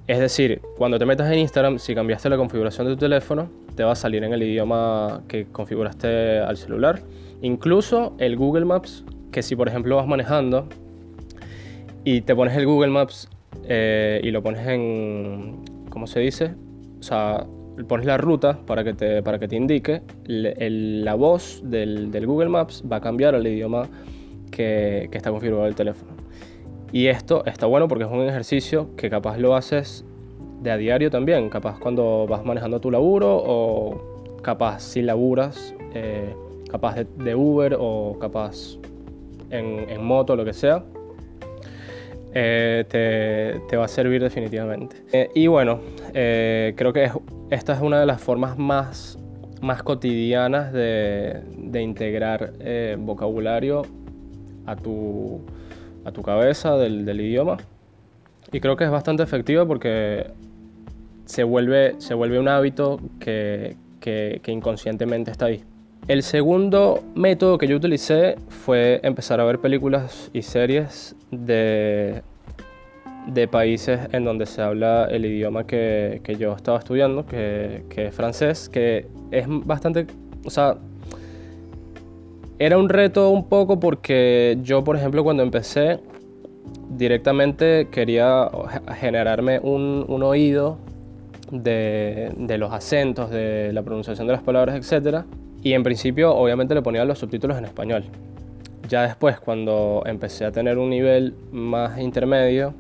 Es 0.06 0.18
decir, 0.18 0.61
cuando 0.76 0.99
te 0.99 1.06
metas 1.06 1.32
en 1.32 1.38
Instagram, 1.38 1.78
si 1.78 1.94
cambiaste 1.94 2.28
la 2.28 2.37
configuración 2.37 2.87
de 2.87 2.92
tu 2.92 2.99
teléfono, 2.99 3.49
te 3.75 3.84
va 3.84 3.92
a 3.92 3.96
salir 3.96 4.23
en 4.23 4.34
el 4.34 4.42
idioma 4.42 5.23
que 5.28 5.46
configuraste 5.46 6.40
al 6.40 6.58
celular. 6.58 7.00
Incluso 7.40 8.14
el 8.18 8.37
Google 8.37 8.66
Maps, 8.66 9.02
que 9.32 9.42
si 9.42 9.56
por 9.56 9.66
ejemplo 9.66 9.96
vas 9.96 10.06
manejando 10.06 10.68
y 12.04 12.20
te 12.20 12.34
pones 12.34 12.54
el 12.54 12.66
Google 12.66 12.90
Maps 12.90 13.30
eh, 13.66 14.20
y 14.23 14.30
lo 14.30 14.42
pones 14.42 14.66
en, 14.68 15.64
¿cómo 15.88 16.06
se 16.06 16.20
dice? 16.20 16.54
O 17.00 17.02
sea, 17.02 17.46
pones 17.88 18.04
la 18.04 18.18
ruta 18.18 18.58
para 18.66 18.84
que 18.84 18.92
te, 18.92 19.23
para 19.23 19.38
que 19.38 19.49
te 19.49 19.56
indique, 19.56 20.02
la 20.26 21.14
voz 21.14 21.62
del, 21.64 22.26
Google 22.26 22.50
Maps 22.50 22.84
va 22.90 22.96
a 22.96 23.00
cambiar 23.00 23.34
al 23.34 23.46
idioma 23.46 23.88
que, 24.50 25.08
que 25.11 25.16
está 25.16 25.30
configurado 25.30 25.66
el 25.66 25.75
teléfono. 25.75 26.13
Y 26.95 27.09
esto 27.09 27.45
está 27.45 27.67
bueno 27.67 27.89
porque 27.89 28.05
es 28.05 28.11
un 28.11 28.23
ejercicio 28.23 28.95
que 28.97 29.11
capaz 29.11 29.37
lo 29.37 29.57
haces 29.57 30.05
de 30.63 30.71
a 30.71 30.77
diario 30.77 31.11
también, 31.11 31.51
capaz 31.51 31.81
cuando 31.81 32.25
vas 32.29 32.45
manejando 32.45 32.81
tu 32.81 32.89
laburo 32.89 33.37
o 33.37 34.39
capaz 34.43 34.79
si 34.79 35.03
laburas, 35.03 35.75
eh, 35.93 36.33
capaz 36.71 36.95
de, 36.95 37.35
Uber 37.35 37.77
o 37.81 38.17
capaz 38.21 38.79
en, 39.51 39.91
en 39.91 40.05
moto, 40.05 40.37
lo 40.37 40.45
que 40.45 40.53
sea. 40.53 40.85
Eh, 42.33 42.85
te, 43.69 43.77
va 43.77 43.87
a 43.87 43.89
servir 43.89 44.23
definitivamente. 44.23 44.97
Eh, 45.13 45.31
y 45.35 45.49
bueno, 45.49 45.81
eh, 46.15 46.75
creo 46.77 46.93
que 46.93 47.11
esta 47.51 47.73
es 47.75 47.81
una 47.81 47.99
de 47.99 48.07
las 48.07 48.21
formas 48.21 48.57
más, 48.57 49.19
más 49.63 49.83
cotidianas 49.83 50.73
de, 50.73 51.43
integrar 51.81 52.53
vocabulario 52.99 53.83
a 54.65 54.77
tu, 54.77 55.41
a 56.04 56.12
tu 56.12 56.23
cabeza 56.23 56.76
del, 56.76 57.20
idioma. 57.20 57.56
Y 58.52 58.61
creo 58.61 58.76
que 58.76 58.84
es 58.84 58.90
bastante 58.90 59.23
efectiva 59.23 59.66
porque 59.66 60.30
se 61.25 61.44
vuelve, 61.44 61.94
se 61.99 62.14
vuelve 62.14 62.38
un 62.38 62.49
hábito 62.49 63.00
que, 63.18 63.76
que 64.00 64.40
inconscientemente 64.46 65.30
está 65.30 65.46
ahí. 65.46 65.64
El 66.06 66.23
segundo 66.23 67.02
método 67.14 67.56
que 67.56 67.66
yo 67.66 67.76
utilicé 67.76 68.37
fue 68.49 69.00
empezar 69.02 69.40
a 69.40 69.44
ver 69.44 69.58
películas 69.58 70.30
y 70.34 70.42
series 70.42 71.16
de, 71.30 72.23
de 73.26 73.49
países 73.49 74.00
en 74.12 74.25
donde 74.25 74.46
se 74.46 74.61
habla 74.61 75.06
el 75.11 75.25
idioma 75.25 75.66
que, 75.66 76.20
yo 76.38 76.54
estaba 76.54 76.78
estudiando, 76.78 77.26
que, 77.26 77.84
es 77.96 78.14
francés, 78.14 78.68
que 78.68 79.06
es 79.30 79.46
bastante, 79.49 80.06
o 80.44 80.50
sea, 80.50 80.76
era 82.64 82.78
un 82.78 82.88
reto 82.88 83.28
un 83.28 83.47
poco 83.47 83.78
porque 83.78 84.56
yo, 84.62 84.83
por 84.85 84.97
ejemplo, 84.97 85.23
cuando 85.23 85.42
empecé, 85.42 86.00
directamente 86.97 87.88
quería 87.90 88.49
generarme 88.99 89.59
un, 89.59 90.04
un 90.09 90.23
oído 90.23 90.78
de, 91.50 92.33
de, 92.35 92.56
los 92.56 92.73
acentos, 92.73 93.30
de 93.30 93.71
la 93.75 93.83
pronunciación 93.83 94.26
de 94.26 94.33
las 94.33 94.42
palabras, 94.42 94.76
etc. 94.76 95.25
Y 95.62 95.75
en 95.75 95.83
principio, 95.83 96.35
obviamente, 96.35 96.75
le 96.75 96.80
ponía 96.80 97.04
los 97.04 97.18
subtítulos 97.18 97.59
en 97.59 97.66
español. 97.66 98.04
Ya 98.88 99.02
después, 99.02 99.38
cuando 99.40 100.02
empecé 100.06 100.47
a 100.47 100.52
tener 100.52 100.78
un 100.78 100.88
nivel 100.88 101.35
más 101.52 101.99
intermedio, 101.99 102.73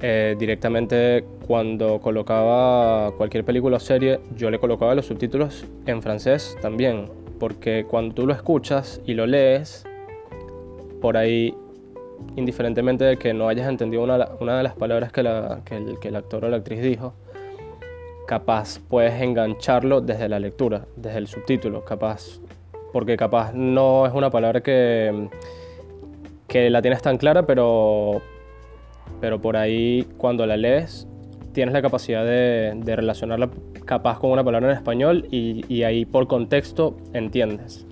eh, 0.00 0.34
directamente 0.36 1.24
cuando 1.46 2.00
colocaba 2.00 3.12
cualquier 3.16 3.44
película 3.44 3.76
o 3.76 3.80
serie, 3.80 4.18
yo 4.36 4.50
le 4.50 4.58
colocaba 4.58 4.96
los 4.96 5.06
subtítulos 5.06 5.66
en 5.86 6.02
francés 6.02 6.56
también, 6.60 7.06
porque 7.38 7.86
cuando 7.88 8.14
tú 8.14 8.26
lo 8.26 8.32
escuchas 8.32 9.00
y 9.06 9.14
lo 9.14 9.26
lees, 9.26 9.86
por 11.00 11.16
ahí, 11.16 11.54
indiferentemente 12.36 13.04
de 13.04 13.16
que 13.16 13.32
no 13.32 13.48
hayas 13.48 13.68
entendido 13.68 14.02
una, 14.02 14.18
de 14.18 14.62
las 14.62 14.74
palabras 14.74 15.12
que, 15.12 15.20
el, 15.20 15.98
que 16.00 16.08
el 16.08 16.16
actor 16.16 16.44
o 16.44 16.48
la 16.48 16.58
actriz 16.58 16.82
dijo, 16.82 17.14
capaz 18.28 18.78
puedes 18.78 19.20
engancharlo 19.22 20.00
desde 20.00 20.28
la 20.28 20.38
lectura, 20.38 20.84
desde 20.96 21.18
el 21.18 21.28
subtítulo, 21.28 21.84
capaz, 21.84 22.40
porque 22.92 23.16
capaz 23.16 23.52
no 23.54 24.06
es 24.06 24.12
una 24.12 24.30
palabra 24.30 24.60
que, 24.60 25.28
que 26.46 26.68
la 26.68 26.82
tienes 26.82 27.00
tan 27.00 27.16
clara, 27.16 27.46
pero, 27.46 28.20
pero 29.20 29.40
por 29.40 29.56
ahí 29.56 30.06
cuando 30.18 30.44
la 30.44 30.58
lees 30.58 31.07
tienes 31.58 31.74
la 31.74 31.82
capacidad 31.82 32.24
de, 32.24 32.94
relacionarla 32.94 33.50
capaz 33.84 34.20
con 34.20 34.30
una 34.30 34.44
palabra 34.44 34.70
en 34.70 34.76
español 34.76 35.26
y, 35.28 35.82
ahí 35.82 36.04
por 36.04 36.28
contexto 36.28 36.96
entiendes. 37.14 37.84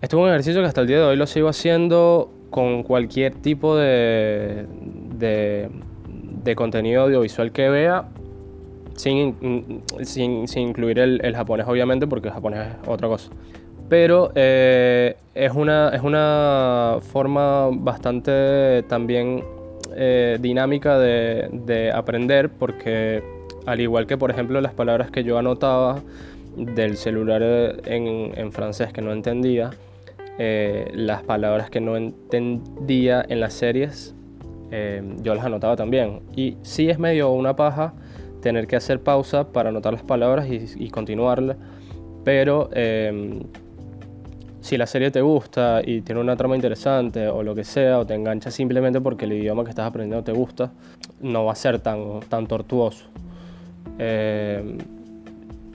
Esto 0.00 0.16
es 0.16 0.22
un 0.22 0.28
ejercicio 0.30 0.62
que 0.62 0.68
hasta 0.68 0.80
el 0.80 0.86
día 0.86 1.00
de 1.00 1.04
hoy 1.04 1.16
lo 1.16 1.26
sigo 1.26 1.50
haciendo 1.50 2.32
con 2.48 2.82
cualquier 2.82 3.34
tipo 3.34 3.76
de, 3.76 4.64
contenido 6.56 7.02
audiovisual 7.02 7.52
que 7.52 7.68
vea 7.68 8.06
sin, 8.96 9.36
incluir 10.56 10.98
el, 10.98 11.36
japonés 11.36 11.66
obviamente 11.68 12.06
porque 12.06 12.28
el 12.28 12.32
japonés 12.32 12.68
es 12.68 12.88
otra 12.88 13.06
cosa. 13.06 13.30
Pero 13.90 14.32
eh, 14.34 15.14
es 15.34 15.52
una 15.52 16.96
forma 17.02 17.68
bastante 17.70 18.82
también 18.88 19.44
eh, 19.96 20.38
dinámica 20.40 20.98
de, 20.98 21.48
de, 21.52 21.90
aprender 21.92 22.50
porque 22.50 23.22
al 23.66 23.80
igual 23.80 24.06
que 24.06 24.16
por 24.16 24.30
ejemplo 24.30 24.60
las 24.60 24.72
palabras 24.74 25.10
que 25.10 25.24
yo 25.24 25.38
anotaba 25.38 26.00
del 26.56 26.96
celular 26.96 27.42
en, 27.86 28.32
en 28.36 28.52
francés 28.52 28.92
que 28.92 29.00
no 29.00 29.12
entendía, 29.12 29.70
eh, 30.38 30.90
las 30.94 31.22
palabras 31.22 31.70
que 31.70 31.80
no 31.80 31.96
entendía 31.96 33.24
en 33.28 33.40
las 33.40 33.54
series, 33.54 34.14
yo 35.22 35.34
las 35.34 35.44
anotaba 35.44 35.76
también. 35.76 36.20
Y 36.34 36.56
sí 36.62 36.88
es 36.88 36.98
medio 36.98 37.30
una 37.30 37.54
paja 37.56 37.92
tener 38.40 38.66
que 38.66 38.76
hacer 38.76 39.00
pausa 39.00 39.52
para 39.52 39.68
anotar 39.68 39.92
las 39.92 40.02
palabras 40.02 40.48
y, 40.48 40.64
y 40.76 40.90
continuarla. 40.90 41.56
Pero 42.24 42.68
eh, 42.72 43.40
si 44.62 44.78
la 44.78 44.86
serie 44.86 45.10
te 45.10 45.20
gusta 45.20 45.82
y 45.84 46.02
tiene 46.02 46.20
una 46.20 46.36
trama 46.36 46.54
interesante 46.54 47.26
o 47.26 47.42
lo 47.42 47.52
que 47.54 47.64
sea, 47.64 47.98
o 47.98 48.06
te 48.06 48.14
engancha 48.14 48.50
simplemente 48.50 49.00
porque 49.00 49.24
el 49.24 49.32
idioma 49.32 49.64
que 49.64 49.70
estás 49.70 49.86
aprendiendo 49.86 50.22
te 50.22 50.30
gusta, 50.32 50.70
no 51.20 51.44
va 51.44 51.52
a 51.52 51.56
ser 51.56 51.80
tan, 51.80 52.20
tan 52.28 52.46
tortuoso. 52.46 53.06
Eh, 53.98 54.78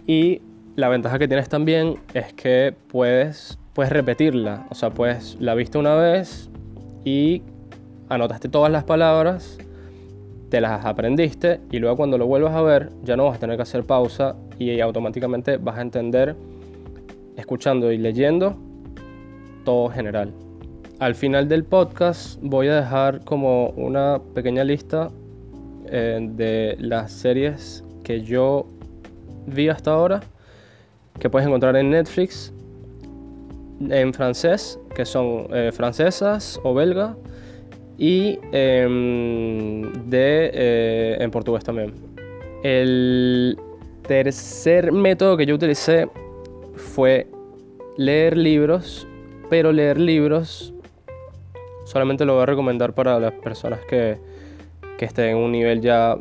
y 0.08 0.41
la 0.77 0.88
ventaja 0.88 1.20
que 1.20 1.27
tienes 1.27 1.50
también 1.50 1.96
es 2.13 2.32
que 2.32 2.74
puedes, 2.88 3.60
puedes 3.74 3.91
repetirla. 3.91 4.65
O 4.70 4.75
sea, 4.75 4.89
puedes, 4.89 5.36
la 5.41 5.53
viste 5.53 5.77
una 5.77 5.96
vez 5.96 6.50
y 7.03 7.41
anotaste 8.08 8.48
todas 8.48 8.72
las 8.72 8.86
palabras 8.86 9.58
te 10.50 10.62
las 10.62 10.86
aprendiste 10.86 11.60
y 11.72 11.79
luego 11.79 11.98
cuando 11.98 12.17
lo 12.17 12.25
vuelvas 12.25 12.53
a 12.53 12.62
ver 12.62 12.89
ya 13.03 13.17
no 13.17 13.25
vas 13.25 13.36
a 13.36 13.39
tener 13.39 13.58
que 13.58 13.63
hacer 13.63 13.84
pausa 13.84 14.38
y 14.58 14.79
automáticamente 14.79 15.58
vas 15.58 15.77
a 15.77 15.82
entender 15.82 16.38
escuchando 17.36 17.91
y 17.91 17.98
leyendo 17.98 18.58
todo 19.67 19.89
general. 19.89 20.31
Al 21.00 21.13
final 21.13 21.50
del 21.50 21.65
podcast 21.65 22.39
voy 22.41 22.69
a 22.69 22.77
dejar 22.77 23.25
como 23.25 23.71
una 23.71 24.17
pequeña 24.33 24.63
lista 24.63 25.09
eh, 25.88 26.19
de 26.21 26.77
las 26.79 27.12
series 27.12 27.83
que 28.01 28.21
yo 28.21 28.65
vi 29.45 29.67
hasta 29.67 29.91
ahora 29.91 30.21
que 31.19 31.29
puedes 31.29 31.45
encontrar 31.45 31.75
en 31.75 31.89
Netflix 31.89 32.53
en 33.89 34.13
francés, 34.13 34.79
que 34.95 35.03
son 35.03 35.47
eh, 35.53 35.71
francesas 35.74 36.62
o 36.63 36.74
belga 36.74 37.17
y 37.97 38.39
em, 38.53 39.91
de, 40.09 40.50
eh, 40.53 41.17
en 41.19 41.29
portugués 41.29 41.65
también. 41.65 41.93
El 42.63 43.59
tercer 44.07 44.93
método 44.93 45.36
que 45.36 45.45
yo 45.45 45.55
utilicé 45.55 46.07
fue 46.77 47.27
leer 47.97 48.38
libros, 48.38 49.05
pero 49.50 49.72
leer 49.72 50.00
libros 50.00 50.74
solamente 51.86 52.25
lo 52.25 52.34
voy 52.34 52.44
a 52.44 52.46
recomendar 52.46 52.94
para 52.94 53.20
las 53.20 53.32
personas 53.34 53.80
que, 53.89 54.18
que 54.98 55.06
estén 55.06 55.30
en 55.30 55.38
un 55.38 55.51
nivel 55.51 55.82
ya 55.82 56.18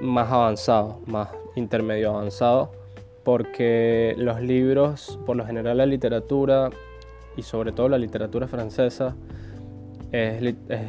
más 0.00 0.30
avanzado, 0.30 1.00
más 1.06 1.30
intermedio 1.56 2.10
avanzado, 2.10 2.72
porque 3.24 4.14
los 4.18 4.40
libros, 4.40 5.18
por 5.26 5.36
lo 5.36 5.44
general 5.44 5.78
la 5.78 5.86
literatura 5.86 6.70
y 7.36 7.42
sobre 7.42 7.72
todo 7.72 7.88
la 7.88 7.98
literatura 7.98 8.46
francesa, 8.46 9.16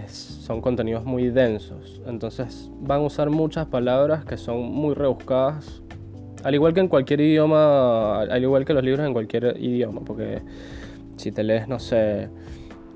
son 0.07 0.61
contenidos 0.61 1.05
muy 1.05 1.29
densos. 1.29 2.01
Entonces 2.05 2.69
van 2.81 3.01
a 3.01 3.03
usar 3.03 3.29
muchas 3.29 3.67
palabras 3.67 4.25
que 4.25 4.37
son 4.37 4.61
muy 4.61 4.93
rebuscadas. 4.93 5.81
Al 6.43 6.53
igual 6.53 6.73
que 6.73 6.81
en 6.81 6.89
cualquier 6.89 7.21
idioma, 7.21 8.21
al 8.21 8.43
igual 8.43 8.65
que 8.65 8.73
los 8.73 8.83
libros 8.83 9.07
en 9.07 9.13
cualquier 9.13 9.55
idioma, 9.59 10.01
porque 10.01 10.41
si 11.17 11.31
te 11.31 11.43
lees, 11.43 11.67
no 11.67 11.79
sé, 11.79 12.29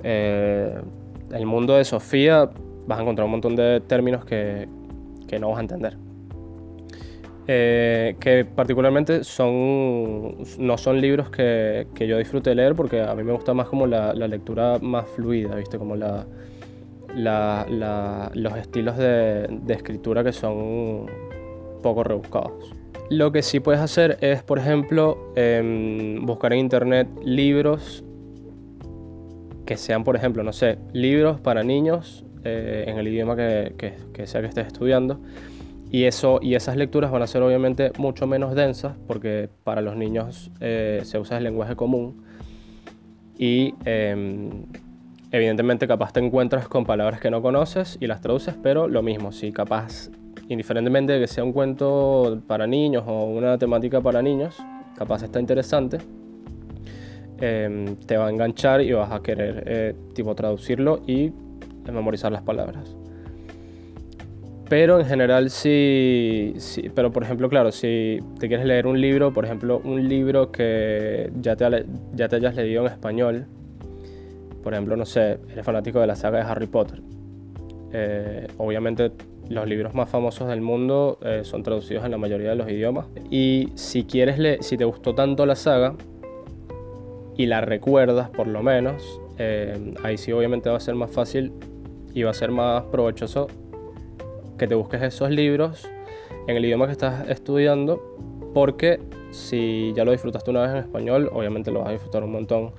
eh, 0.03 0.79
el 1.31 1.45
mundo 1.45 1.75
de 1.75 1.85
Sofía, 1.85 2.49
vas 2.87 2.99
a 2.99 3.01
encontrar 3.01 3.25
un 3.25 3.31
montón 3.31 3.55
de 3.55 3.81
términos 3.81 4.25
que, 4.25 4.67
que 5.27 5.39
no 5.39 5.49
vas 5.49 5.57
a 5.57 5.61
entender. 5.61 5.97
Eh, 7.49 8.17
que 8.19 8.43
particularmente 8.43 9.23
son, 9.23 10.35
no 10.59 10.77
son 10.77 10.99
libros 10.99 11.29
que, 11.29 11.87
que, 11.95 12.05
yo 12.05 12.17
disfrute 12.17 12.49
de 12.49 12.57
leer 12.57 12.75
porque 12.75 13.01
a 13.01 13.15
mí 13.15 13.23
me 13.23 13.31
gusta 13.31 13.53
más 13.53 13.69
como 13.69 13.87
la, 13.87 14.13
la 14.13 14.27
lectura 14.27 14.79
más 14.81 15.07
fluida, 15.11 15.55
¿viste? 15.55 15.77
Como 15.77 15.95
la, 15.95 16.25
los 18.33 18.57
estilos 18.57 18.97
de, 18.97 19.47
escritura 19.69 20.23
que 20.23 20.33
son 20.33 21.05
poco 21.81 22.03
rebuscados. 22.03 22.73
Lo 23.09 23.31
que 23.31 23.41
sí 23.41 23.61
puedes 23.61 23.79
hacer 23.79 24.17
es, 24.19 24.43
por 24.43 24.59
ejemplo, 24.59 25.31
em, 25.35 26.25
buscar 26.25 26.51
en 26.51 26.59
internet 26.59 27.07
libros 27.23 28.03
que 29.67 29.77
sean, 29.77 30.03
por 30.03 30.15
ejemplo, 30.15 30.41
no 30.41 30.53
sé, 30.53 30.79
libros 30.93 31.39
para 31.39 31.63
niños 31.63 32.25
eh, 32.43 32.85
en 32.87 32.97
el 32.97 33.07
idioma 33.07 33.35
que, 33.35 33.93
sea 34.25 34.41
que 34.41 34.47
estés 34.47 34.65
estudiando. 34.65 35.19
Y, 35.91 36.05
eso, 36.05 36.39
y 36.41 36.55
esas 36.55 36.75
lecturas 36.75 37.11
van 37.11 37.21
a 37.21 37.27
ser 37.27 37.43
obviamente 37.43 37.91
mucho 37.97 38.25
menos 38.27 38.55
densas 38.55 38.95
porque 39.05 39.49
para 39.63 39.81
los 39.81 39.95
niños 39.95 40.51
eh, 40.59 41.01
se 41.03 41.19
usa 41.19 41.37
el 41.37 41.43
lenguaje 41.43 41.75
común 41.75 42.25
y 43.37 43.73
em, 43.85 44.65
evidentemente 45.31 45.87
capaz 45.87 46.11
te 46.11 46.19
encuentras 46.19 46.67
con 46.67 46.85
palabras 46.85 47.21
que 47.21 47.29
no 47.29 47.41
conoces 47.41 47.97
y 48.01 48.07
las 48.07 48.21
traduces, 48.21 48.55
pero 48.61 48.87
lo 48.87 49.01
mismo, 49.01 49.31
si 49.31 49.51
capaz, 49.51 50.09
indiferentemente 50.49 51.13
de 51.13 51.19
que 51.19 51.27
sea 51.27 51.43
un 51.43 51.53
cuento 51.53 52.41
para 52.47 52.67
niños 52.67 53.03
o 53.07 53.25
una 53.25 53.57
temática 53.57 54.01
para 54.01 54.21
niños, 54.21 54.57
capaz 54.97 55.23
está 55.23 55.39
interesante, 55.39 55.99
em, 57.39 57.95
te 57.95 58.17
va 58.17 58.27
a 58.27 58.29
enganchar 58.29 58.81
y 58.81 58.91
vas 58.93 59.11
a 59.11 59.21
querer 59.21 59.63
eh, 59.65 59.95
tipo 60.13 60.35
traducirlo 60.35 61.01
y 61.07 61.31
memorizar 61.91 62.31
las 62.31 62.41
palabras. 62.41 62.95
Pero 64.69 64.99
en 64.99 65.05
general 65.05 65.49
sí, 65.49 66.53
pero 66.93 67.11
por 67.11 67.23
ejemplo, 67.23 67.47
claro, 67.47 67.71
si 67.71 68.19
te 68.37 68.49
quieres 68.49 68.65
leer 68.65 68.85
un 68.85 68.99
libro, 68.99 69.33
por 69.33 69.45
ejemplo, 69.45 69.81
un 69.83 70.09
libro 70.09 70.51
que 70.51 71.31
ya 71.39 71.55
te, 71.55 71.85
ya 72.13 72.27
te 72.27 72.35
hayas 72.35 72.55
leído 72.55 72.85
en 72.85 72.91
español, 72.91 73.45
por 74.63 74.73
ejemplo, 74.73 74.97
no 74.97 75.05
sé, 75.05 75.39
eres 75.49 75.65
fanático 75.65 76.01
de 76.01 76.07
la 76.07 76.17
saga 76.17 76.39
de 76.39 76.43
Harry 76.43 76.67
Potter. 76.67 77.01
Eh, 77.93 78.47
obviamente 78.57 79.11
los 79.49 79.65
libros 79.65 79.93
más 79.93 80.09
famosos 80.09 80.49
del 80.49 80.59
mundo 80.59 81.19
eh, 81.21 81.41
son 81.43 81.63
traducidos 81.63 82.03
en 82.03 82.11
la 82.11 82.17
mayoría 82.17 82.49
de 82.49 82.55
los 82.55 82.69
idiomas. 82.69 83.05
Y 83.31 83.69
si 83.75 84.03
quieres 84.03 84.65
si 84.65 84.75
te 84.75 84.83
gustó 84.83 85.15
tanto 85.15 85.45
la 85.45 85.55
saga 85.55 85.95
y 87.37 87.45
la 87.45 87.61
recuerdas 87.61 88.29
por 88.29 88.47
lo 88.47 88.63
menos, 88.63 89.21
eh, 89.37 89.93
ahí 90.03 90.17
sí 90.17 90.31
obviamente 90.31 90.69
va 90.69 90.77
a 90.77 90.79
ser 90.79 90.95
más 90.95 91.11
fácil 91.11 91.53
y 92.13 92.23
va 92.23 92.31
a 92.31 92.33
ser 92.33 92.51
más 92.51 92.83
provechoso 92.85 93.47
que 94.57 94.67
te 94.67 94.73
busques 94.73 95.01
esos 95.03 95.29
libros 95.29 95.87
en 96.47 96.57
el 96.57 96.65
idioma 96.65 96.87
que 96.87 96.93
estás 96.93 97.29
estudiando, 97.29 98.01
porque 98.53 98.99
si 99.31 99.93
ya 99.95 100.03
lo 100.03 100.11
disfrutaste 100.11 100.49
una 100.49 100.61
vez 100.61 100.71
en 100.71 100.77
español, 100.77 101.29
obviamente 101.31 101.71
lo 101.71 101.81
vas 101.81 101.89
a 101.89 101.91
disfrutar 101.91 102.23
un 102.23 102.31
montón 102.31 102.71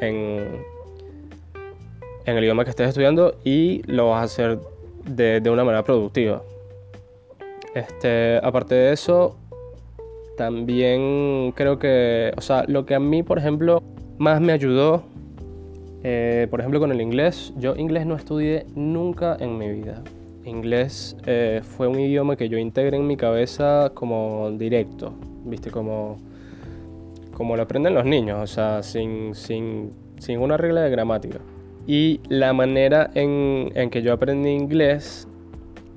en, 0.00 0.64
en 2.24 2.36
el 2.36 2.42
idioma 2.42 2.64
que 2.64 2.70
estés 2.70 2.88
estudiando 2.88 3.36
y 3.44 3.82
lo 3.86 4.10
vas 4.10 4.22
a 4.22 4.24
hacer 4.24 4.58
de, 5.06 5.40
de 5.40 5.50
una 5.50 5.62
manera 5.62 5.84
productiva. 5.84 6.42
Este, 7.74 8.38
aparte 8.42 8.74
de 8.74 8.92
eso, 8.92 9.36
también 10.36 11.52
creo 11.54 11.78
que, 11.78 12.32
o 12.36 12.40
sea, 12.40 12.64
lo 12.66 12.86
que 12.86 12.94
a 12.94 13.00
mí, 13.00 13.22
por 13.22 13.38
ejemplo, 13.38 13.82
más 14.18 14.40
me 14.40 14.52
ayudó, 14.52 15.04
eh, 16.02 16.46
por 16.50 16.60
ejemplo, 16.60 16.80
con 16.80 16.92
el 16.92 17.00
inglés, 17.00 17.52
yo 17.56 17.76
inglés 17.76 18.06
no 18.06 18.14
estudié 18.14 18.66
nunca 18.74 19.36
en 19.40 19.56
mi 19.58 19.70
vida. 19.70 20.02
Inglés 20.44 21.16
eh, 21.26 21.62
fue 21.62 21.88
un 21.88 21.98
idioma 21.98 22.36
que 22.36 22.48
yo 22.48 22.58
integré 22.58 22.96
en 22.96 23.06
mi 23.06 23.16
cabeza 23.16 23.92
como 23.94 24.50
directo, 24.52 25.14
¿viste? 25.44 25.70
Como, 25.70 26.18
como 27.32 27.56
lo 27.56 27.62
aprenden 27.62 27.94
los 27.94 28.04
niños, 28.04 28.42
o 28.42 28.46
sea, 28.46 28.82
sin, 28.82 29.34
sin, 29.34 29.92
sin 30.18 30.40
una 30.40 30.56
regla 30.56 30.82
de 30.82 30.90
gramática. 30.90 31.38
Y 31.86 32.20
la 32.28 32.52
manera 32.52 33.10
en, 33.14 33.70
en 33.74 33.90
que 33.90 34.02
yo 34.02 34.12
aprendí 34.12 34.50
inglés, 34.50 35.28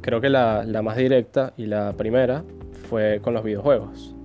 creo 0.02 0.22
que 0.22 0.30
la, 0.30 0.64
la, 0.66 0.82
más 0.82 0.98
directa 0.98 1.54
y 1.58 1.66
la 1.66 1.94
primera 1.94 2.44
fue 2.90 3.20
con 3.22 3.34
los 3.34 3.44
videojuegos. 3.44 4.16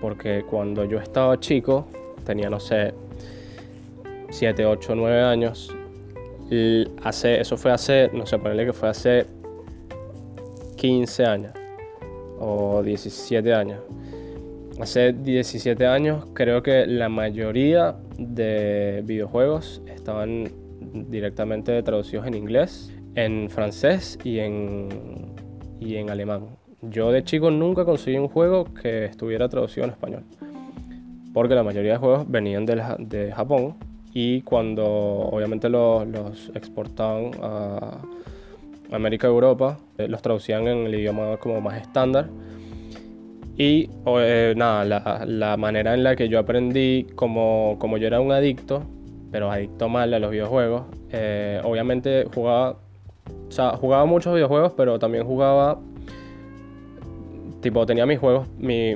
Porque 0.00 0.44
cuando 0.48 0.84
yo 0.84 0.98
estaba 0.98 1.38
chico, 1.40 1.86
tenía, 2.24 2.48
no 2.48 2.60
sé, 2.60 2.94
7, 4.30 4.64
8, 4.66 4.94
9 4.94 5.22
años, 5.22 5.74
hace, 7.02 7.40
eso 7.40 7.56
fue 7.56 7.72
hace, 7.72 8.10
no 8.12 8.26
sé, 8.26 8.38
ponerle 8.38 8.66
que 8.66 8.72
fue 8.72 8.88
hace 8.88 9.26
15 10.76 11.24
años 11.24 11.52
o 12.38 12.82
17 12.82 13.52
años. 13.52 13.80
Hace 14.80 15.12
17 15.12 15.86
años 15.86 16.26
creo 16.34 16.62
que 16.62 16.86
la 16.86 17.08
mayoría 17.08 17.96
de 18.16 19.02
videojuegos 19.04 19.82
estaban 19.86 20.52
directamente 20.92 21.82
traducidos 21.82 22.26
en 22.26 22.34
inglés, 22.34 22.92
en 23.16 23.50
francés 23.50 24.18
y 24.22 24.38
en, 24.38 24.88
y 25.80 25.96
en 25.96 26.10
alemán. 26.10 26.57
Yo 26.82 27.10
de 27.10 27.24
chico 27.24 27.50
nunca 27.50 27.84
conseguí 27.84 28.18
un 28.18 28.28
juego 28.28 28.64
que 28.64 29.04
estuviera 29.06 29.48
traducido 29.48 29.84
en 29.84 29.90
español, 29.90 30.22
porque 31.34 31.54
la 31.54 31.62
mayoría 31.62 31.92
de 31.92 31.98
juegos 31.98 32.30
venían 32.30 32.66
de, 32.66 32.82
de 32.98 33.32
Japón 33.32 33.74
y 34.14 34.42
cuando 34.42 34.84
obviamente 34.84 35.68
los, 35.68 36.50
exportaban 36.54 37.32
a 37.42 37.98
América 38.90 39.26
y 39.26 39.30
Europa, 39.30 39.78
eh, 39.98 40.08
los 40.08 40.22
traducían 40.22 40.66
en 40.66 40.86
el 40.86 40.94
idioma 40.94 41.36
como 41.36 41.60
más 41.60 41.80
estándar. 41.80 42.28
Y 43.56 43.90
eh, 44.06 44.54
nada, 44.56 44.84
la, 44.84 45.24
la, 45.26 45.56
manera 45.56 45.94
en 45.94 46.04
la 46.04 46.14
que 46.14 46.28
yo 46.28 46.38
aprendí, 46.38 47.06
como, 47.16 47.76
como 47.78 47.98
yo 47.98 48.06
era 48.06 48.20
un 48.20 48.30
adicto, 48.30 48.84
pero 49.30 49.50
adicto 49.50 49.88
mal 49.88 50.14
a 50.14 50.18
los 50.18 50.30
videojuegos, 50.30 50.84
eh, 51.10 51.60
obviamente 51.64 52.26
jugaba, 52.32 52.76
o 53.48 53.50
sea, 53.50 53.70
jugaba 53.76 54.04
muchos 54.06 54.34
videojuegos, 54.34 54.72
pero 54.76 54.98
también 54.98 55.24
jugaba, 55.24 55.80
tipo, 57.60 57.84
tenía 57.86 58.06
mis 58.06 58.18
juegos, 58.18 58.48
mi, 58.58 58.94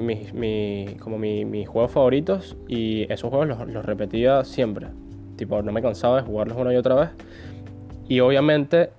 como 1.01 1.19
mis 1.19 1.69
juegos 1.69 1.91
favoritos 1.91 2.57
y 2.69 3.13
esos 3.13 3.31
juegos 3.31 3.67
los, 3.69 3.85
repetía 3.85 4.45
siempre. 4.45 4.89
Tipo, 5.37 5.63
no 5.63 5.73
me 5.73 5.83
cansaba 5.83 6.17
de 6.21 6.23
jugarlos 6.23 6.57
una 6.57 6.73
y 6.73 6.77
otra 6.77 6.95
vez. 6.95 7.09
Y 8.09 8.21
obviamente 8.21 8.91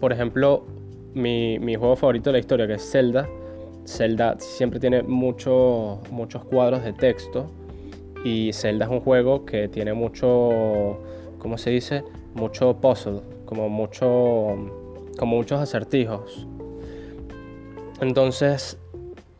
por 0.00 0.14
ejemplo, 0.14 0.64
mi, 1.14 1.58
juego 1.76 1.94
favorito 1.94 2.30
de 2.30 2.32
la 2.32 2.38
historia, 2.38 2.66
que 2.66 2.74
es 2.74 2.90
Zelda. 2.90 3.28
Zelda 3.86 4.36
siempre 4.38 4.80
tiene 4.80 5.02
muchos 5.02 6.00
cuadros 6.50 6.82
de 6.82 6.94
texto. 6.94 7.50
Y 8.24 8.52
Zelda 8.54 8.86
es 8.86 8.90
un 8.90 9.00
juego 9.00 9.44
que 9.44 9.68
tiene 9.68 9.92
mucho, 9.92 10.98
¿cómo 11.38 11.58
se 11.58 11.70
dice? 11.70 12.02
Mucho 12.34 12.76
puzzle, 12.80 13.20
como, 13.44 13.68
mucho, 13.68 14.56
como 15.18 15.36
muchos 15.36 15.60
acertijos. 15.60 16.46
Entonces, 18.00 18.78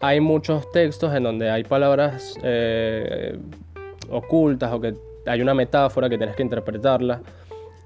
hay 0.01 0.21
muchos 0.21 0.71
textos 0.71 1.15
en 1.15 1.23
donde 1.23 1.51
hay 1.51 1.65
palabras 1.65 2.35
eh, 2.43 3.39
ocultas 4.11 4.73
o 4.73 4.81
que 4.81 4.95
hay 5.27 5.41
una 5.43 5.55
metáfora 5.55 6.09
que 6.09 6.19
tienes 6.19 6.37
que 6.37 6.43
interpretarla. 6.43 7.21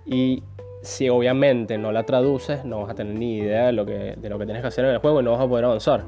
Y 0.07 0.43
si 0.83 1.09
obviamente 1.09 1.79
no 1.79 1.93
la 1.93 2.05
traduces, 2.05 2.65
no 2.65 2.83
vas 2.83 2.91
a 2.91 2.95
tener 2.95 3.15
ni 3.15 3.39
idea 3.39 3.67
de 3.67 3.73
lo, 3.73 3.87
que, 3.87 4.15
de 4.17 4.29
lo 4.29 4.39
que 4.39 4.45
tienes 4.45 4.63
que 4.63 4.69
hacer 4.69 4.85
en 4.85 4.93
el 4.93 4.99
juego 4.99 5.21
y 5.21 5.25
no 5.25 5.33
vas 5.33 5.41
a 5.41 5.49
poder 5.49 5.65
avanzar. 5.65 6.05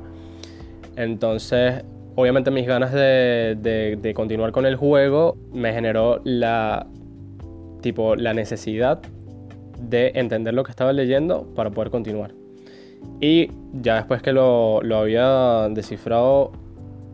Entonces, 0.96 1.84
obviamente 2.14 2.50
mis 2.50 2.66
ganas 2.66 2.92
de, 2.92 3.56
de, 4.00 4.14
continuar 4.14 4.52
con 4.52 4.66
el 4.66 4.76
juego 4.76 5.36
me 5.52 5.72
generó 5.72 6.20
la, 6.24 6.86
tipo, 7.80 8.16
la 8.16 8.34
necesidad 8.34 9.00
de 9.78 10.12
entender 10.14 10.54
lo 10.54 10.64
que 10.64 10.70
estaba 10.70 10.92
leyendo 10.92 11.52
para 11.54 11.70
poder 11.70 11.90
continuar. 11.90 12.32
Y 13.20 13.50
ya 13.72 13.96
después 13.96 14.22
que 14.22 14.32
lo, 14.32 14.82
lo 14.82 14.98
había 14.98 15.68
descifrado 15.70 16.52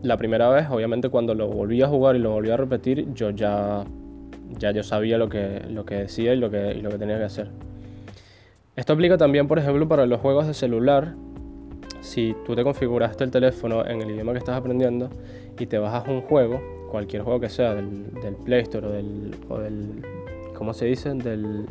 la 0.01 0.17
primera 0.17 0.49
vez, 0.49 0.67
obviamente 0.69 1.09
cuando 1.09 1.33
lo 1.33 1.47
volví 1.47 1.81
a 1.81 1.87
jugar 1.87 2.15
y 2.15 2.19
lo 2.19 2.31
volví 2.31 2.49
a 2.49 2.57
repetir, 2.57 3.13
yo 3.13 3.29
ya 3.29 3.85
ya 4.59 4.71
yo 4.71 4.83
sabía 4.83 5.17
lo 5.17 5.29
que, 5.29 5.61
lo 5.69 5.85
que 5.85 5.95
decía 5.95 6.33
y 6.33 6.37
lo 6.37 6.49
que, 6.49 6.75
lo 6.75 6.89
que 6.89 6.97
tenía 6.97 7.17
que 7.17 7.23
hacer. 7.23 7.49
Esto 8.75 8.93
aplica 8.93 9.17
también, 9.17 9.47
por 9.47 9.59
ejemplo, 9.59 9.87
para 9.87 10.05
los 10.05 10.19
juegos 10.19 10.47
de 10.47 10.53
celular. 10.53 11.15
Si 12.01 12.35
tú 12.45 12.55
te 12.55 12.63
configuraste 12.63 13.23
el 13.23 13.31
teléfono 13.31 13.85
en 13.85 14.01
el 14.01 14.11
idioma 14.11 14.33
que 14.33 14.39
estás 14.39 14.57
aprendiendo 14.57 15.09
y 15.57 15.65
te 15.65 15.77
bajas 15.77 16.07
un 16.07 16.21
juego, 16.21 16.59
cualquier 16.91 17.21
juego 17.21 17.39
que 17.39 17.49
sea, 17.49 17.75
del, 17.75 18.11
Play 18.43 18.61
Store 18.61 18.87
o 18.87 18.89
del, 18.89 19.35
o 19.49 19.59
del, 19.59 20.03
¿cómo 20.55 20.73
se 20.73 20.85
dice? 20.85 21.13
Del 21.13 21.65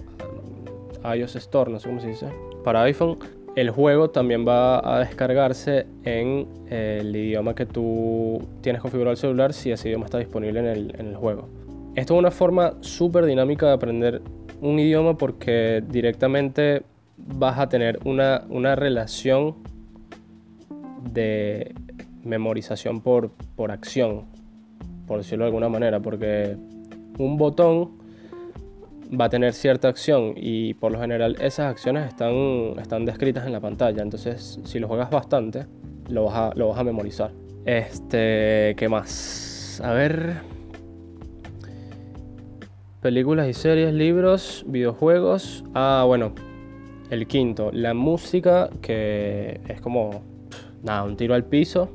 iOS 1.04 1.36
Store, 1.36 1.70
no 1.70 1.78
sé 1.80 1.88
cómo 1.88 2.00
se 2.00 2.08
dice. 2.08 2.28
Para 2.64 2.82
iPhone, 2.82 3.18
el 3.54 3.70
juego 3.70 4.10
también 4.10 4.46
va 4.46 4.96
a 4.96 5.00
descargarse 5.00 5.86
en 6.04 6.46
el 6.70 7.14
idioma 7.14 7.54
que 7.54 7.66
tú 7.66 8.40
tienes 8.62 8.80
configurado 8.80 9.12
el 9.12 9.18
celular 9.18 9.52
si 9.52 9.70
ese 9.70 9.88
idioma 9.88 10.06
está 10.06 10.18
disponible 10.18 10.60
en 10.60 10.66
el, 10.66 10.94
en 10.98 11.08
el 11.08 11.16
juego. 11.16 11.48
Esto 11.94 12.14
es 12.14 12.18
una 12.18 12.30
forma 12.30 12.74
súper 12.80 13.26
dinámica 13.26 13.66
de 13.66 13.72
aprender 13.72 14.22
un 14.62 14.78
idioma 14.78 15.18
porque 15.18 15.82
directamente 15.86 16.82
vas 17.18 17.58
a 17.58 17.68
tener 17.68 17.98
una, 18.04 18.44
una 18.48 18.74
relación 18.74 19.56
de 21.12 21.74
memorización 22.24 23.00
por, 23.00 23.30
por 23.56 23.70
acción, 23.70 24.24
por 25.06 25.18
decirlo 25.18 25.44
de 25.44 25.48
alguna 25.48 25.68
manera, 25.68 26.00
porque 26.00 26.56
un 27.18 27.36
botón 27.36 28.01
va 29.18 29.26
a 29.26 29.28
tener 29.28 29.52
cierta 29.52 29.88
acción 29.88 30.34
y 30.36 30.74
por 30.74 30.92
lo 30.92 31.00
general 31.00 31.36
esas 31.40 31.66
acciones 31.70 32.08
están, 32.08 32.34
están 32.78 33.04
descritas 33.04 33.46
en 33.46 33.52
la 33.52 33.60
pantalla. 33.60 34.02
Entonces, 34.02 34.60
si 34.64 34.78
lo 34.78 34.88
juegas 34.88 35.10
bastante, 35.10 35.66
lo 36.08 36.24
vas 36.24 36.34
a, 36.34 36.52
lo 36.54 36.68
vas 36.68 36.78
a 36.78 36.84
memorizar. 36.84 37.32
Este, 37.64 38.74
¿qué 38.76 38.88
más? 38.88 39.80
A 39.84 39.92
ver. 39.92 40.40
Películas 43.00 43.48
y 43.48 43.52
series, 43.52 43.92
libros, 43.92 44.64
videojuegos. 44.66 45.64
Ah, 45.74 46.04
bueno. 46.06 46.32
El 47.10 47.26
quinto, 47.26 47.70
la 47.72 47.92
música, 47.92 48.70
que 48.80 49.60
es 49.68 49.80
como. 49.80 50.22
Nada, 50.82 51.04
un 51.04 51.16
tiro 51.16 51.34
al 51.34 51.44
piso. 51.44 51.90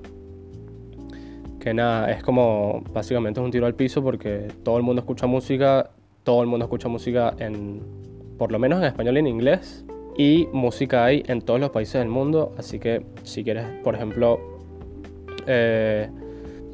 Que 1.60 1.74
nada, 1.74 2.12
es 2.12 2.24
como. 2.24 2.84
Básicamente 2.94 3.40
es 3.40 3.46
un 3.46 3.52
tiro 3.52 3.66
al 3.66 3.74
piso 3.74 4.04
porque 4.04 4.48
todo 4.64 4.78
el 4.78 4.84
mundo 4.84 5.02
escucha 5.02 5.26
música. 5.26 5.92
Todo 6.28 6.42
el 6.42 6.48
mundo 6.48 6.66
escucha 6.66 6.90
música 6.90 7.34
en. 7.40 7.80
Por 8.38 8.52
lo 8.52 8.60
menos 8.60 8.80
en 8.80 8.84
español 8.84 9.16
y 9.16 9.20
en 9.22 9.28
inglés. 9.28 9.86
Y 10.18 10.50
música 10.52 11.06
hay 11.06 11.24
en 11.26 11.42
todos 11.42 11.58
los 11.58 11.70
países 11.70 12.02
del 12.02 12.10
mundo. 12.10 12.54
Así 12.58 12.80
que 12.80 13.06
si 13.24 13.46
quieres, 13.46 13.66
por 13.82 13.96
ejemplo, 13.96 14.38
eh, 15.48 16.10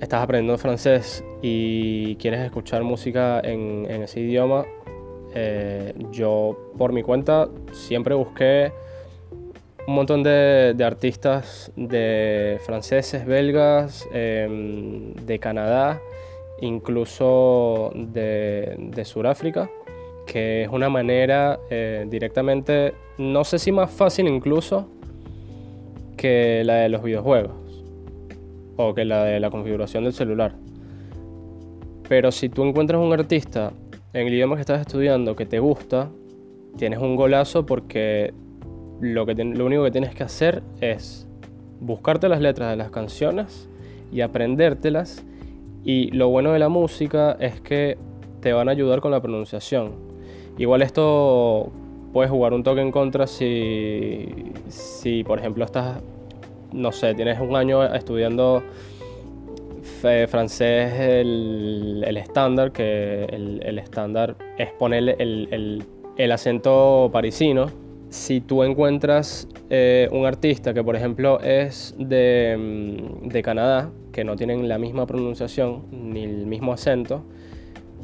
estás 0.02 0.24
aprendiendo 0.24 0.58
francés 0.58 1.24
y 1.44 2.16
quieres 2.16 2.40
escuchar 2.40 2.82
música 2.82 3.42
en, 3.44 3.86
ese 3.92 4.22
idioma, 4.22 4.66
eh, 5.36 5.94
yo 6.12 6.72
por 6.76 6.92
mi 6.92 7.04
cuenta 7.04 7.48
siempre 7.74 8.16
busqué 8.16 8.72
un 9.86 9.94
montón 9.94 10.24
de, 10.24 10.76
artistas 10.84 11.72
de 11.76 12.60
franceses, 12.66 13.24
belgas, 13.24 14.10
em, 14.14 15.14
de 15.14 15.38
Canadá, 15.38 16.02
incluso 16.62 17.92
de, 17.96 18.76
de 18.78 19.06
Sudáfrica, 19.06 19.70
que 20.26 20.64
es 20.64 20.70
una 20.70 20.90
manera 20.90 21.60
eh, 21.70 22.06
directamente, 22.10 22.94
no 23.18 23.44
sé 23.44 23.60
si 23.60 23.72
más 23.72 23.92
fácil 23.92 24.28
incluso, 24.28 24.88
que 26.18 26.64
la 26.66 26.76
de 26.76 26.90
los 26.90 27.04
videojuegos 27.04 27.52
o 28.78 28.94
que 28.94 29.06
la 29.06 29.24
de 29.26 29.40
la 29.40 29.50
configuración 29.50 30.04
del 30.04 30.14
celular. 30.14 30.56
Pero 32.08 32.32
si 32.32 32.50
tú 32.50 32.64
encuentras 32.64 33.02
un 33.02 33.14
artista 33.14 33.74
en 34.14 34.28
el 34.28 34.34
idioma 34.34 34.56
que 34.56 34.62
estás 34.62 34.82
estudiando 34.82 35.36
que 35.36 35.46
te 35.46 35.60
gusta, 35.60 36.10
tienes 36.78 37.00
un 37.00 37.16
golazo 37.16 37.66
porque 37.66 38.34
lo, 39.02 39.26
que 39.26 39.36
lo 39.36 39.66
único 39.66 39.84
que 39.84 39.92
tienes 39.92 40.16
que 40.16 40.24
hacer 40.24 40.64
es 40.82 41.28
buscarte 41.80 42.30
las 42.30 42.42
letras 42.42 42.70
de 42.72 42.78
las 42.78 42.92
canciones 42.92 43.68
y 44.12 44.22
aprendértelas. 44.22 45.26
Y 45.84 46.12
lo 46.12 46.30
bueno 46.30 46.52
de 46.54 46.60
la 46.60 46.70
música 46.70 47.36
es 47.40 47.60
que 47.62 47.98
te 48.42 48.54
van 48.54 48.70
a 48.70 48.72
ayudar 48.72 49.02
con 49.02 49.12
la 49.12 49.22
pronunciación. 49.22 49.92
Igual 50.58 50.82
esto 50.82 51.72
puedes 52.14 52.32
jugar 52.32 52.54
un 52.54 52.64
toque 52.64 52.82
en 52.82 52.92
contra 52.92 53.28
si, 53.28 54.28
si 54.68 55.24
por 55.24 55.40
ejemplo 55.40 55.66
estás 55.66 56.02
no 56.74 56.92
sé, 56.92 57.14
tienes 57.14 57.40
un 57.40 57.56
año 57.56 57.84
estudiando 57.84 58.64
francés 60.28 60.94
el, 61.00 62.18
estándar, 62.18 62.72
que 62.72 63.24
el, 63.24 63.80
estándar 63.80 64.36
es 64.58 64.72
poner 64.74 65.16
el, 65.20 66.32
acento 66.32 67.10
parisino. 67.14 67.68
Si 68.14 68.42
tú 68.42 68.62
encuentras 68.62 69.48
eh, 69.72 70.08
un 70.12 70.28
artista 70.28 70.72
que, 70.72 70.84
por 70.84 70.96
ejemplo, 70.96 71.40
es 71.42 71.96
de, 71.98 72.56
mm, 73.26 73.28
de 73.30 73.42
Canadá, 73.42 73.90
que 74.12 74.24
no 74.24 74.36
tienen 74.36 74.70
la 74.70 74.78
misma 74.78 75.08
pronunciación 75.08 75.86
ni 75.92 76.24
el 76.24 76.46
mismo 76.46 76.74
acento, 76.74 77.24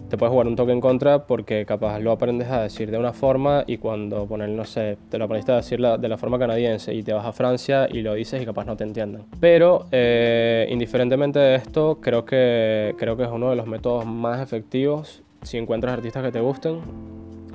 te 0.09 0.17
puedes 0.17 0.31
jugar 0.31 0.47
un 0.47 0.55
toque 0.55 0.71
en 0.71 0.81
contra 0.81 1.27
porque 1.27 1.63
capaz 1.63 1.99
lo 1.99 2.11
aprendes 2.11 2.49
a 2.49 2.63
decir 2.63 2.89
de 2.89 2.97
una 2.97 3.13
forma 3.13 3.63
y 3.67 3.77
cuando 3.77 4.25
poner, 4.25 4.49
no 4.49 4.65
sé, 4.65 4.97
te 5.11 5.19
lo 5.19 5.25
aprendiste 5.25 5.51
a 5.51 5.57
decir 5.57 5.79
de 5.79 6.07
la 6.07 6.17
forma 6.17 6.39
canadiense 6.39 6.91
y 6.91 7.03
te 7.03 7.13
vas 7.13 7.27
a 7.27 7.31
Francia 7.31 7.87
y 7.87 8.01
lo 8.01 8.15
dices 8.15 8.41
y 8.41 8.45
capaz 8.47 8.65
no 8.65 8.75
te 8.75 8.85
entienden. 8.85 9.25
Pero 9.39 9.85
eh, 9.91 10.67
indiferentemente 10.71 11.37
de 11.37 11.53
esto, 11.53 11.99
creo 12.01 12.25
que, 12.25 12.95
creo 12.97 13.15
que 13.15 13.25
es 13.25 13.29
uno 13.29 13.51
de 13.51 13.55
los 13.55 13.67
métodos 13.67 14.07
más 14.07 14.41
efectivos 14.41 15.21
si 15.43 15.59
encuentras 15.59 15.93
artistas 15.93 16.23
que 16.23 16.31
te 16.31 16.39
gusten. 16.39 16.79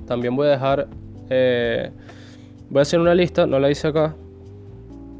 También 0.06 0.36
voy 0.36 0.46
a 0.46 0.50
dejar, 0.50 0.86
eh, 1.30 1.90
voy 2.70 2.80
a 2.80 2.82
hacer 2.82 3.00
una 3.00 3.14
lista, 3.14 3.46
no 3.46 3.58
la 3.58 3.70
hice 3.70 3.88
acá 3.88 4.14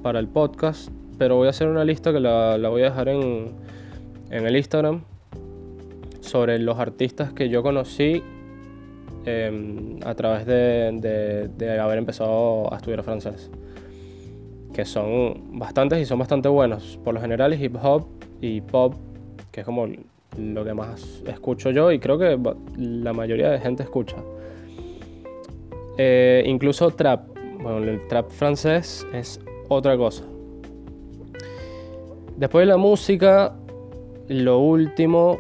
para 0.03 0.19
el 0.19 0.29
podcast, 0.29 0.91
pero 1.19 1.37
voy 1.37 1.47
a 1.47 1.51
hacer 1.51 1.69
una 1.69 1.85
lista 1.85 2.13
que 2.13 2.21
la, 2.21 2.57
voy 2.69 2.83
a 2.83 2.87
dejar 2.87 3.09
en, 3.09 3.53
en 4.31 4.47
el 4.47 4.57
Instagram 4.57 5.03
sobre 6.25 6.59
los 6.59 6.79
artistas 6.79 7.33
que 7.33 7.49
yo 7.49 7.63
conocí 7.63 8.23
em, 9.27 9.99
a 10.05 10.15
través 10.15 10.47
de, 10.47 11.79
haber 11.81 11.99
empezado 11.99 12.73
a 12.73 12.77
estudiar 12.77 13.03
francés. 13.03 13.51
Que 14.73 14.85
son 14.85 15.59
bastantes 15.59 16.01
y 16.01 16.05
son 16.05 16.19
bastante 16.19 16.49
buenos. 16.49 16.99
Por 17.05 17.15
lo 17.15 17.21
general 17.21 17.55
hip 17.55 17.77
hop 17.81 18.07
y 18.41 18.61
pop, 18.61 18.95
que 19.53 19.61
es 19.61 19.67
como 19.67 19.87
lo 20.37 20.65
que 20.65 20.75
más 20.75 21.23
escucho 21.27 21.71
yo 21.71 21.93
y 21.93 22.01
creo 22.01 22.19
que 22.19 22.37
la 22.77 23.13
mayoría 23.13 23.51
de 23.51 23.61
gente 23.61 23.85
escucha. 23.85 24.17
Eh, 25.97 26.43
incluso 26.47 26.91
trap. 26.91 27.34
Bueno, 27.65 27.79
el 27.79 28.07
trap 28.09 28.31
francés 28.31 29.07
es 29.15 29.41
otra 29.71 29.97
cosa. 29.97 30.23
Después 32.37 32.61
de 32.61 32.67
la 32.67 32.77
música, 32.77 33.57
lo 34.29 34.59
último 34.59 35.39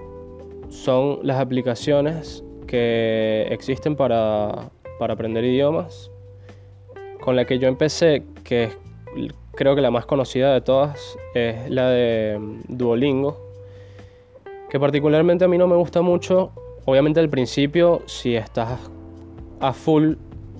son 0.70 1.18
las 1.22 1.38
aplicaciones 1.38 2.42
que 2.66 3.46
existen 3.50 3.94
para, 3.94 4.70
aprender 5.00 5.44
idiomas. 5.44 6.10
Con 7.20 7.36
la 7.36 7.44
que 7.44 7.58
yo 7.58 7.68
empecé, 7.68 8.24
que 8.42 8.70
creo 9.54 9.74
que 9.74 9.82
la 9.82 9.90
más 9.90 10.06
conocida 10.06 10.54
de 10.54 10.62
todas, 10.62 11.18
es 11.34 11.68
la 11.68 11.90
de 11.90 12.38
mm, 12.38 12.60
Duolingo, 12.68 13.36
que 14.70 14.80
particularmente 14.80 15.44
a 15.44 15.48
mí 15.48 15.58
no 15.58 15.66
me 15.66 15.76
gusta 15.76 16.00
mucho. 16.00 16.52
Obviamente 16.86 17.20
al 17.20 17.28
principio, 17.28 18.00
si 18.06 18.34
estás 18.34 18.78
a 19.60 19.72
full, 19.74 20.14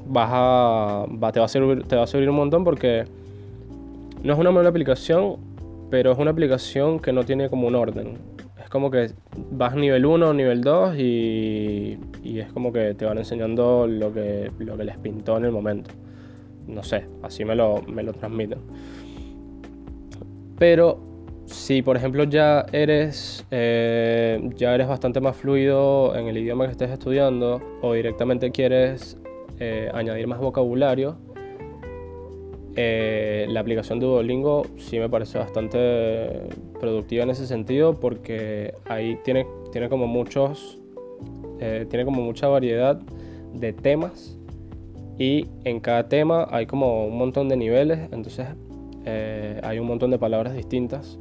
vas 0.07 0.31
a, 0.33 1.07
te, 1.33 1.41
va 1.41 1.47
a 1.47 1.49
servir, 1.49 1.85
te 1.85 1.97
va 1.97 2.03
a 2.03 2.07
servir 2.07 2.29
un 2.29 2.37
montón 2.37 2.65
porque 2.65 3.05
no 4.23 4.33
es 4.33 4.39
una 4.39 4.51
mala 4.51 4.69
aplicación, 4.69 5.37
pero 5.91 6.13
es 6.13 6.19
una 6.19 6.31
aplicación 6.31 7.01
que 7.01 7.13
no 7.13 7.25
tiene 7.25 7.49
como 7.49 7.67
un 7.67 7.75
orden 7.75 8.19
como 8.75 8.91
que 8.91 9.13
vas 9.53 9.77
nivel 9.77 10.05
1, 10.05 10.35
nivel 10.35 10.61
2 10.61 10.97
y, 10.99 11.97
es 12.25 12.53
como 12.53 12.73
que 12.73 12.95
te 12.95 13.05
van 13.05 13.19
enseñando 13.19 13.87
lo 13.87 14.13
que, 14.13 14.51
lo 14.59 14.77
que 14.77 14.83
les 14.83 14.99
pintó 14.99 15.37
en 15.37 15.45
el 15.45 15.53
momento. 15.53 15.93
No 16.67 16.83
sé, 16.83 17.07
así 17.23 17.45
me 17.45 17.55
lo, 17.55 17.83
me 17.83 18.03
lo 18.03 18.13
transmiten. 18.13 18.59
Pero 20.59 20.99
si 21.47 21.83
por 21.83 21.97
ejemplo 21.97 22.25
ya 22.25 22.67
eres, 22.73 23.47
eh, 23.53 24.41
ya 24.57 24.75
eres 24.75 24.89
bastante 24.89 25.21
más 25.21 25.37
fluido 25.37 26.17
en 26.17 26.27
el 26.27 26.37
idioma 26.37 26.65
que 26.65 26.73
estés 26.73 26.91
estudiando 26.91 27.63
o 27.81 27.93
directamente 27.93 28.51
quieres 28.51 29.17
eh, 29.59 29.91
añadir 29.93 30.27
más 30.27 30.41
vocabulario, 30.41 31.17
eh, 32.77 33.47
la 33.49 33.61
aplicación 33.61 34.01
de 34.01 34.07
Duolingo 34.07 34.67
sí 34.77 34.99
me 34.99 35.09
parece 35.09 35.39
bastante 35.39 36.49
productiva 36.81 37.23
en 37.23 37.31
ese 37.31 37.47
sentido 37.47 38.01
porque 38.01 38.75
ahí 38.87 39.17
tiene, 39.23 39.47
tiene 39.71 39.89
como 39.89 40.09
muchos, 40.09 40.81
eh, 41.61 41.87
tiene 41.89 42.05
como 42.05 42.23
mucha 42.23 42.49
variedad 42.49 43.01
de 43.53 43.73
temas 43.73 44.37
y 45.19 45.47
en 45.63 45.79
cada 45.79 46.09
tema 46.09 46.49
hay 46.51 46.67
como 46.67 47.07
un 47.07 47.17
montón 47.17 47.49
de 47.49 47.57
niveles, 47.57 48.01
entonces 48.11 48.49
eh, 49.05 49.61
hay 49.63 49.79
un 49.79 49.87
montón 49.87 50.11
de 50.11 50.19
palabras 50.19 50.55
distintas 50.55 51.21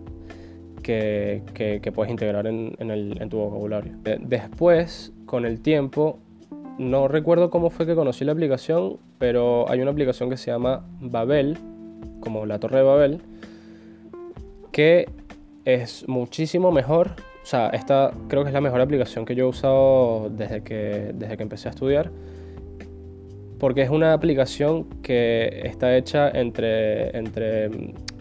que, 0.81 1.43
que, 1.53 1.91
puedes 1.91 2.11
integrar 2.11 2.47
en, 2.47 2.75
en, 2.79 2.89
el, 2.89 3.21
en 3.21 3.29
tu 3.29 3.37
vocabulario. 3.37 3.93
Después, 4.03 5.13
con 5.25 5.45
el 5.45 5.61
tiempo, 5.61 6.19
no 6.77 7.07
recuerdo 7.07 7.49
cómo 7.49 7.69
fue 7.69 7.85
que 7.85 7.95
conocí 7.95 8.25
la 8.25 8.31
aplicación, 8.31 8.97
pero 9.19 9.69
hay 9.69 9.81
una 9.81 9.91
aplicación 9.91 10.29
que 10.29 10.37
se 10.37 10.51
llama 10.51 10.85
Babel, 10.99 11.57
como 12.19 12.45
la 12.45 12.59
Torre 12.59 12.77
de 12.77 12.83
Babel, 12.83 13.21
que 14.71 15.09
es 15.65 16.07
muchísimo 16.07 16.71
mejor. 16.71 17.11
O 17.43 17.45
sea, 17.45 17.69
esta 17.69 18.11
creo 18.27 18.43
que 18.43 18.49
es 18.49 18.53
la 18.53 18.61
mejor 18.61 18.81
aplicación 18.81 19.25
que 19.25 19.35
yo 19.35 19.45
he 19.45 19.49
usado 19.49 20.29
desde 20.29 20.63
que, 20.63 21.11
desde 21.13 21.37
que 21.37 21.43
empecé 21.43 21.67
a 21.67 21.71
estudiar. 21.71 22.11
Porque 23.59 23.81
es 23.81 23.89
una 23.89 24.13
aplicación 24.13 24.85
que 25.01 25.61
está 25.63 25.95
hecha 25.95 26.29
entre, 26.29 27.15
entre 27.17 27.69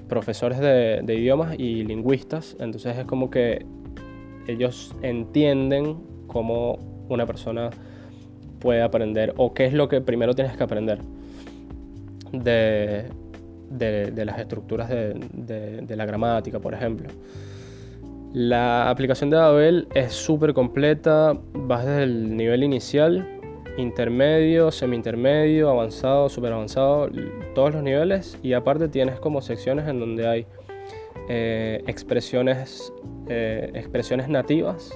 profesores 0.09 0.59
de, 0.59 1.01
de 1.03 1.15
idiomas 1.15 1.59
y 1.59 1.85
lingüistas. 1.85 2.57
Entonces 2.61 2.99
es 2.99 3.05
como 3.07 3.31
que 3.31 3.65
ellos 4.47 4.95
entienden 5.03 5.97
cómo 6.27 6.79
una 7.09 7.27
persona 7.27 7.71
puede 8.63 8.81
aprender 8.81 9.35
o 9.37 9.53
qué 9.53 9.65
es 9.67 9.73
lo 9.73 9.89
que 9.89 10.01
primero 10.01 10.35
tienes 10.35 10.57
que 10.57 10.63
aprender 10.63 11.01
de, 12.33 13.11
de, 13.69 14.25
las 14.25 14.39
estructuras 14.39 14.89
de, 14.89 15.97
la 15.97 16.07
gramática, 16.07 16.61
por 16.61 16.73
ejemplo. 16.73 17.09
La 18.33 18.89
aplicación 18.89 19.31
de 19.31 19.37
Babel 19.37 19.89
es 19.95 20.13
súper 20.13 20.55
completa, 20.55 21.37
vas 21.53 21.85
desde 21.85 22.05
el 22.05 22.37
nivel 22.37 22.63
inicial 22.63 23.41
intermedio, 23.79 24.71
semi-intermedio, 24.71 25.71
avanzado, 25.71 26.29
super 26.29 26.53
avanzado, 26.53 27.09
todos 27.55 27.75
los 27.75 27.83
niveles 27.83 28.39
y 28.43 28.53
aparte 28.53 28.89
tienes 28.89 29.19
como 29.19 29.41
secciones 29.41 29.89
en 29.89 29.99
donde 29.99 30.29
hay 30.29 30.47
eh, 31.29 31.83
expresiones, 31.87 32.93
eh, 33.29 33.71
expresiones 33.75 34.29
nativas 34.29 34.93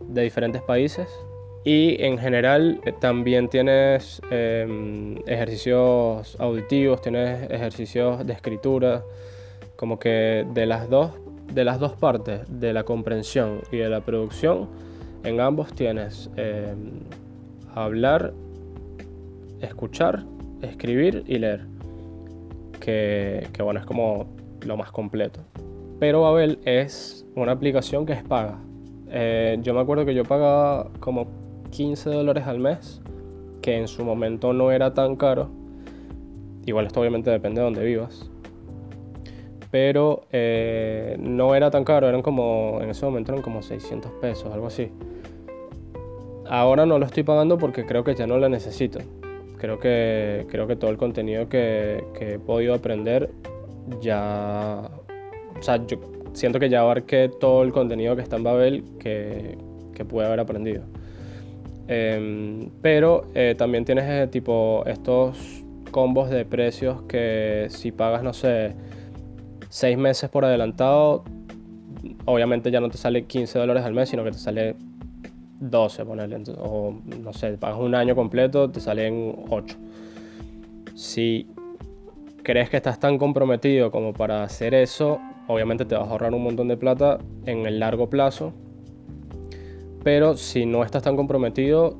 de 0.00 0.22
diferentes 0.22 0.60
países 0.62 1.08
y 1.64 2.02
en 2.02 2.18
general 2.18 2.80
eh, 2.84 2.92
también 2.92 3.48
tienes 3.48 4.20
em, 4.30 5.16
ejercicios 5.26 6.36
auditivos, 6.40 7.00
tienes 7.00 7.50
ejercicios 7.50 8.26
de 8.26 8.32
escritura, 8.32 9.04
como 9.76 9.98
que 9.98 10.44
de 10.52 10.66
las 10.66 10.90
dos, 10.90 11.12
de 11.52 11.64
las 11.64 11.78
dos 11.78 11.92
partes, 11.92 12.40
de 12.48 12.72
la 12.72 12.82
comprensión 12.82 13.60
y 13.70 13.76
de 13.76 13.88
la 13.88 14.00
producción, 14.00 14.68
en 15.24 15.40
ambos 15.40 15.72
tienes 15.72 16.30
em, 16.36 17.00
hablar, 17.74 18.32
escuchar, 19.60 20.24
escribir 20.62 21.22
y 21.26 21.38
leer. 21.38 21.66
Que, 22.80 23.46
que, 23.52 23.62
bueno, 23.62 23.78
es 23.78 23.86
como 23.86 24.26
lo 24.62 24.76
más 24.76 24.90
completo. 24.90 25.40
Pero 26.00 26.22
Babel 26.22 26.58
es 26.64 27.24
una 27.36 27.52
aplicación 27.52 28.04
que 28.04 28.14
es 28.14 28.24
paga. 28.24 28.58
Eh, 29.08 29.58
yo 29.62 29.74
me 29.74 29.80
acuerdo 29.80 30.04
que 30.04 30.14
yo 30.14 30.24
pagaba 30.24 30.90
como 30.98 31.41
15 31.72 32.10
dólares 32.10 32.46
al 32.46 32.58
mes, 32.58 33.00
que 33.62 33.78
en 33.78 33.88
su 33.88 34.04
momento 34.04 34.52
no 34.52 34.70
era 34.70 34.94
tan 34.94 35.16
caro. 35.16 35.48
Igual 36.66 36.86
esto 36.86 37.00
obviamente 37.00 37.30
depende 37.30 37.60
de 37.60 37.64
dónde 37.64 37.84
vivas. 37.84 38.30
Pero 39.70 40.26
eh, 40.30 41.16
no 41.18 41.54
era 41.54 41.70
tan 41.70 41.82
caro, 41.84 42.08
eran 42.08 42.20
como, 42.20 42.78
en 42.82 42.90
ese 42.90 43.06
momento 43.06 43.32
eran 43.32 43.42
como 43.42 43.62
600 43.62 44.12
pesos, 44.20 44.52
algo 44.52 44.66
así. 44.66 44.90
Ahora 46.46 46.84
no 46.84 46.98
lo 46.98 47.06
estoy 47.06 47.22
pagando 47.22 47.56
porque 47.56 47.86
creo 47.86 48.04
que 48.04 48.14
ya 48.14 48.26
no 48.26 48.36
lo 48.36 48.50
necesito. 48.50 48.98
Creo 49.56 49.78
que, 49.78 50.46
creo 50.50 50.66
que 50.66 50.76
todo 50.76 50.90
el 50.90 50.98
contenido 50.98 51.48
que, 51.48 52.04
he 52.20 52.38
podido 52.38 52.74
aprender 52.74 53.30
ya... 54.00 54.90
O 55.58 55.62
sea, 55.62 55.84
yo 55.86 55.98
siento 56.34 56.60
que 56.60 56.68
ya 56.68 56.80
abarqué 56.80 57.30
todo 57.40 57.62
el 57.62 57.72
contenido 57.72 58.14
que 58.14 58.22
está 58.22 58.36
en 58.36 58.42
Babel 58.42 58.84
que, 58.98 59.56
que 59.94 60.04
pude 60.04 60.26
haber 60.26 60.40
aprendido. 60.40 60.82
Em, 61.88 62.70
pero 62.80 63.26
eh, 63.34 63.54
también 63.56 63.84
tienes 63.84 64.04
eh, 64.08 64.26
tipo 64.28 64.84
estos 64.86 65.62
combos 65.90 66.30
de 66.30 66.44
precios 66.44 67.02
que 67.02 67.66
si 67.70 67.92
pagas, 67.92 68.22
no 68.22 68.32
sé, 68.32 68.74
6 69.68 69.98
meses 69.98 70.30
por 70.30 70.44
adelantado, 70.44 71.24
obviamente 72.24 72.70
ya 72.70 72.80
no 72.80 72.88
te 72.88 72.98
sale 72.98 73.24
15 73.24 73.58
dólares 73.58 73.84
al 73.84 73.92
mes, 73.92 74.08
sino 74.08 74.24
que 74.24 74.30
te 74.30 74.38
sale 74.38 74.76
12, 75.60 76.04
ponerle. 76.04 76.42
O 76.58 76.94
no 77.22 77.32
sé, 77.32 77.52
pagas 77.58 77.78
un 77.78 77.94
año 77.94 78.14
completo, 78.14 78.70
te 78.70 78.80
salen 78.80 79.44
8. 79.48 79.76
Si 80.94 81.46
crees 82.42 82.70
que 82.70 82.76
estás 82.76 82.98
tan 82.98 83.18
comprometido 83.18 83.90
como 83.90 84.12
para 84.12 84.44
hacer 84.44 84.74
eso, 84.74 85.20
obviamente 85.46 85.84
te 85.84 85.94
vas 85.94 86.08
a 86.08 86.10
ahorrar 86.10 86.34
un 86.34 86.42
montón 86.42 86.68
de 86.68 86.76
plata 86.76 87.18
en 87.46 87.66
el 87.66 87.78
largo 87.78 88.08
plazo 88.08 88.52
pero 90.02 90.36
si 90.36 90.66
no 90.66 90.84
estás 90.84 91.02
tan 91.02 91.16
comprometido, 91.16 91.96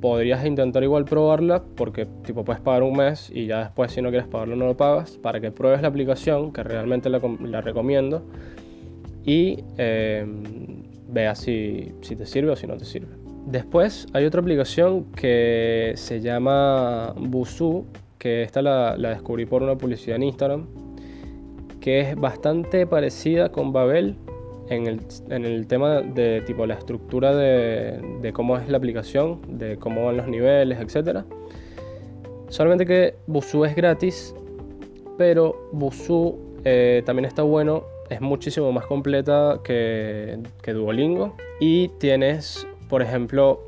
podrías 0.00 0.44
intentar 0.46 0.82
igual 0.82 1.04
probarla 1.04 1.62
porque 1.76 2.06
tipo 2.24 2.44
puedes 2.44 2.60
pagar 2.62 2.82
un 2.82 2.96
mes 2.96 3.30
y 3.32 3.46
ya 3.46 3.60
después 3.64 3.92
si 3.92 4.00
no 4.00 4.10
quieres 4.10 4.28
pagarlo 4.28 4.56
no 4.56 4.66
lo 4.66 4.76
pagas 4.76 5.12
para 5.18 5.40
que 5.40 5.50
pruebes 5.50 5.82
la 5.82 5.88
aplicación 5.88 6.52
que 6.52 6.62
realmente 6.62 7.10
la, 7.10 7.60
recomiendo 7.60 8.22
y 9.24 9.58
eh, 9.76 10.24
veas 11.08 11.38
si, 11.38 11.92
si, 12.00 12.16
te 12.16 12.24
sirve 12.24 12.52
o 12.52 12.56
si 12.56 12.66
no 12.66 12.76
te 12.76 12.86
sirve. 12.86 13.08
Después 13.46 14.06
hay 14.14 14.24
otra 14.24 14.40
aplicación 14.40 15.04
que 15.12 15.92
se 15.96 16.20
llama 16.20 17.12
Busu, 17.16 17.84
que 18.18 18.42
esta 18.42 18.62
la, 18.62 18.96
la 18.96 19.10
descubrí 19.10 19.44
por 19.44 19.62
una 19.62 19.76
publicidad 19.76 20.16
en 20.16 20.22
Instagram, 20.24 20.66
que 21.80 22.00
es 22.00 22.16
bastante 22.16 22.86
parecida 22.86 23.50
con 23.50 23.72
Babel, 23.72 24.16
en 24.70 24.86
el, 24.86 25.00
en 25.28 25.44
el, 25.44 25.66
tema 25.66 26.00
de 26.00 26.42
tipo 26.42 26.64
la 26.64 26.74
estructura 26.74 27.34
de, 27.34 28.00
de, 28.22 28.32
cómo 28.32 28.56
es 28.56 28.68
la 28.68 28.78
aplicación, 28.78 29.40
de 29.58 29.76
cómo 29.76 30.06
van 30.06 30.16
los 30.16 30.28
niveles, 30.28 30.78
etc. 30.78 31.24
Solamente 32.48 32.86
que 32.86 33.16
Busu 33.26 33.64
es 33.64 33.74
gratis, 33.74 34.34
pero 35.18 35.68
Busu 35.72 36.38
eh, 36.64 37.02
también 37.04 37.24
está 37.24 37.42
bueno, 37.42 37.84
es 38.08 38.20
muchísimo 38.20 38.70
más 38.70 38.86
completa 38.86 39.60
que, 39.64 40.38
que 40.62 40.72
Duolingo 40.72 41.34
y 41.58 41.88
tienes, 41.98 42.66
por 42.88 43.02
ejemplo, 43.02 43.60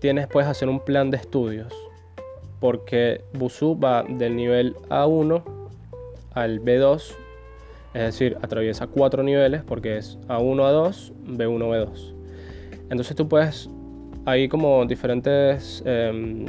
tienes, 0.00 0.26
puedes 0.26 0.48
hacer 0.48 0.68
un 0.68 0.80
plan 0.80 1.10
de 1.10 1.18
estudios, 1.18 1.72
porque 2.58 3.22
Busu 3.32 3.78
va 3.78 4.02
del 4.02 4.34
nivel 4.34 4.74
A1 4.88 5.42
al 6.32 6.60
B2 6.60 7.14
es 7.94 8.02
decir, 8.02 8.36
atraviesa 8.40 8.86
cuatro 8.86 9.22
niveles 9.22 9.62
porque 9.64 9.96
es 9.96 10.18
A1, 10.28 10.56
A2, 10.56 11.12
B1, 11.26 11.58
B2. 11.58 12.14
Entonces 12.90 13.16
tú 13.16 13.28
puedes, 13.28 13.68
hay 14.26 14.48
como 14.48 14.84
diferentes, 14.86 15.82
em, 15.84 16.46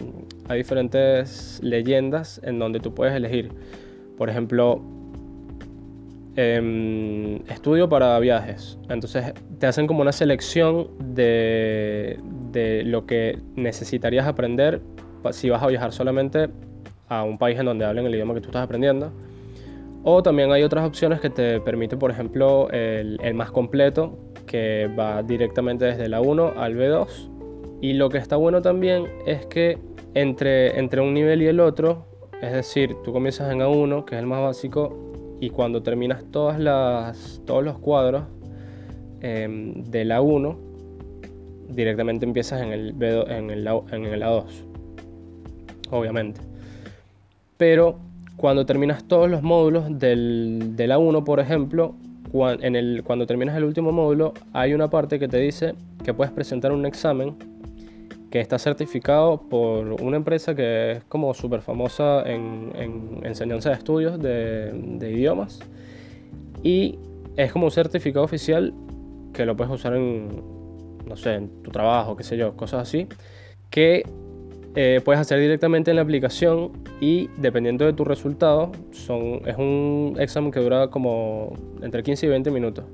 hay 0.48 0.60
diferentes 0.60 1.60
leyendas 1.64 2.40
en 2.44 2.60
donde 2.60 2.80
tú 2.80 2.94
puedes 2.94 3.16
elegir, 3.16 3.52
por 4.18 4.30
ejemplo, 4.30 4.82
em, 6.36 7.38
estudio 7.48 7.90
para 7.90 8.18
viajes. 8.20 8.78
Entonces 8.90 9.34
te 9.60 9.66
hacen 9.66 9.88
como 9.88 10.02
una 10.02 10.12
selección 10.12 10.90
de, 11.00 12.20
de 12.52 12.84
lo 12.84 13.08
que 13.08 13.40
necesitarías 13.56 14.28
aprender 14.28 14.82
si 15.32 15.50
vas 15.50 15.64
a 15.64 15.68
viajar 15.68 15.92
solamente 15.92 16.50
a 17.08 17.24
un 17.24 17.38
país 17.38 17.60
en 17.60 17.66
donde 17.66 17.86
hablen 17.86 18.06
el 18.06 18.14
idioma 18.14 18.34
que 18.36 18.42
tú 18.42 18.50
estás 18.50 18.64
aprendiendo 18.64 19.12
o 20.04 20.24
también 20.24 20.52
hay 20.52 20.64
otras 20.64 20.86
opciones 20.86 21.20
que 21.20 21.30
te 21.30 21.60
permiten, 21.62 22.00
por 22.00 22.12
ejemplo, 22.12 22.70
el, 22.72 23.34
más 23.36 23.52
completo, 23.52 24.18
que 24.48 24.90
va 24.98 25.22
directamente 25.22 25.86
desde 25.86 26.10
la 26.10 26.22
1 26.22 26.54
al 26.58 26.76
B2. 26.76 27.30
Y 27.82 27.94
lo 27.94 28.10
que 28.10 28.18
está 28.18 28.36
bueno 28.36 28.62
también 28.62 29.08
es 29.26 29.46
que 29.46 29.78
entre, 30.14 30.80
entre 30.80 31.02
un 31.02 31.14
nivel 31.14 31.42
y 31.42 31.48
el 31.48 31.60
otro, 31.60 32.06
es 32.42 32.52
decir, 32.52 32.96
tú 33.04 33.14
comienzas 33.14 33.52
en 33.52 33.60
A1, 33.60 34.06
que 34.06 34.16
es 34.16 34.22
el 34.22 34.28
más 34.28 34.42
básico, 34.42 35.38
y 35.40 35.50
cuando 35.50 35.84
terminas 35.84 36.24
todas 36.32 36.60
las, 36.60 37.42
todos 37.46 37.64
los 37.64 37.78
cuadros 37.78 38.24
em, 39.22 39.84
de 39.84 40.06
la 40.06 40.22
1, 40.22 40.58
directamente 41.70 42.26
empiezas 42.26 42.62
en 42.62 42.72
el, 42.72 42.96
B2, 42.96 43.30
en, 43.30 43.50
el, 43.52 43.68
en 43.68 44.06
el 44.06 44.22
A2, 44.22 44.46
obviamente. 45.92 46.42
Pero 47.58 48.00
cuando 48.38 48.66
terminas 48.66 49.04
todos 49.04 49.30
los 49.30 49.42
módulos 49.44 50.00
del, 50.00 50.76
de 50.76 50.88
la 50.88 50.98
1, 50.98 51.24
por 51.24 51.40
ejemplo, 51.40 51.96
cuando, 52.32 52.64
en 52.64 52.76
el, 52.76 53.04
cuando 53.04 53.28
terminas 53.28 53.56
el 53.58 53.64
último 53.64 53.92
módulo, 53.92 54.34
hay 54.54 54.74
una 54.74 54.90
parte 54.90 55.20
que 55.20 55.28
te 55.28 55.38
dice 55.38 55.76
que 56.04 56.14
puedes 56.14 56.32
presentar 56.32 56.72
un 56.72 56.86
examen 56.86 57.36
que 58.32 58.40
está 58.40 58.58
certificado 58.58 59.42
por 59.42 60.02
una 60.02 60.16
empresa 60.16 60.56
que 60.56 60.94
es 60.94 61.04
como 61.04 61.34
súper 61.34 61.62
famosa 61.62 62.24
en, 62.26 62.72
enseñanza 63.24 63.70
de 63.70 63.76
estudios 63.76 64.20
de, 64.20 64.72
de, 64.72 65.12
idiomas. 65.12 65.60
Y 66.64 66.98
es 67.36 67.52
como 67.52 67.66
un 67.66 67.72
certificado 67.72 68.24
oficial 68.24 68.74
que 69.34 69.46
lo 69.46 69.58
puedes 69.58 69.74
usar 69.74 69.96
en, 69.96 70.30
no 71.06 71.18
sé, 71.18 71.36
en 71.36 71.62
tu 71.62 71.72
trabajo, 71.72 72.16
qué 72.16 72.24
sé 72.24 72.38
yo, 72.38 72.56
cosas 72.56 72.84
así, 72.84 73.08
que 73.70 74.04
eh, 74.76 75.02
puedes 75.04 75.20
hacer 75.20 75.40
directamente 75.40 75.92
en 75.92 75.98
la 75.98 76.02
aplicación 76.02 76.72
y 77.02 77.30
dependiendo 77.38 77.86
de 77.86 77.94
tu 77.94 78.06
resultado, 78.06 78.72
son, 78.92 79.42
es 79.46 79.58
un 79.58 80.16
examen 80.18 80.52
que 80.52 80.62
dura 80.62 80.88
como 80.88 81.54
entre 81.82 82.04
15 82.04 82.26
y 82.26 82.30
20 82.30 82.52
minutos 82.52 82.86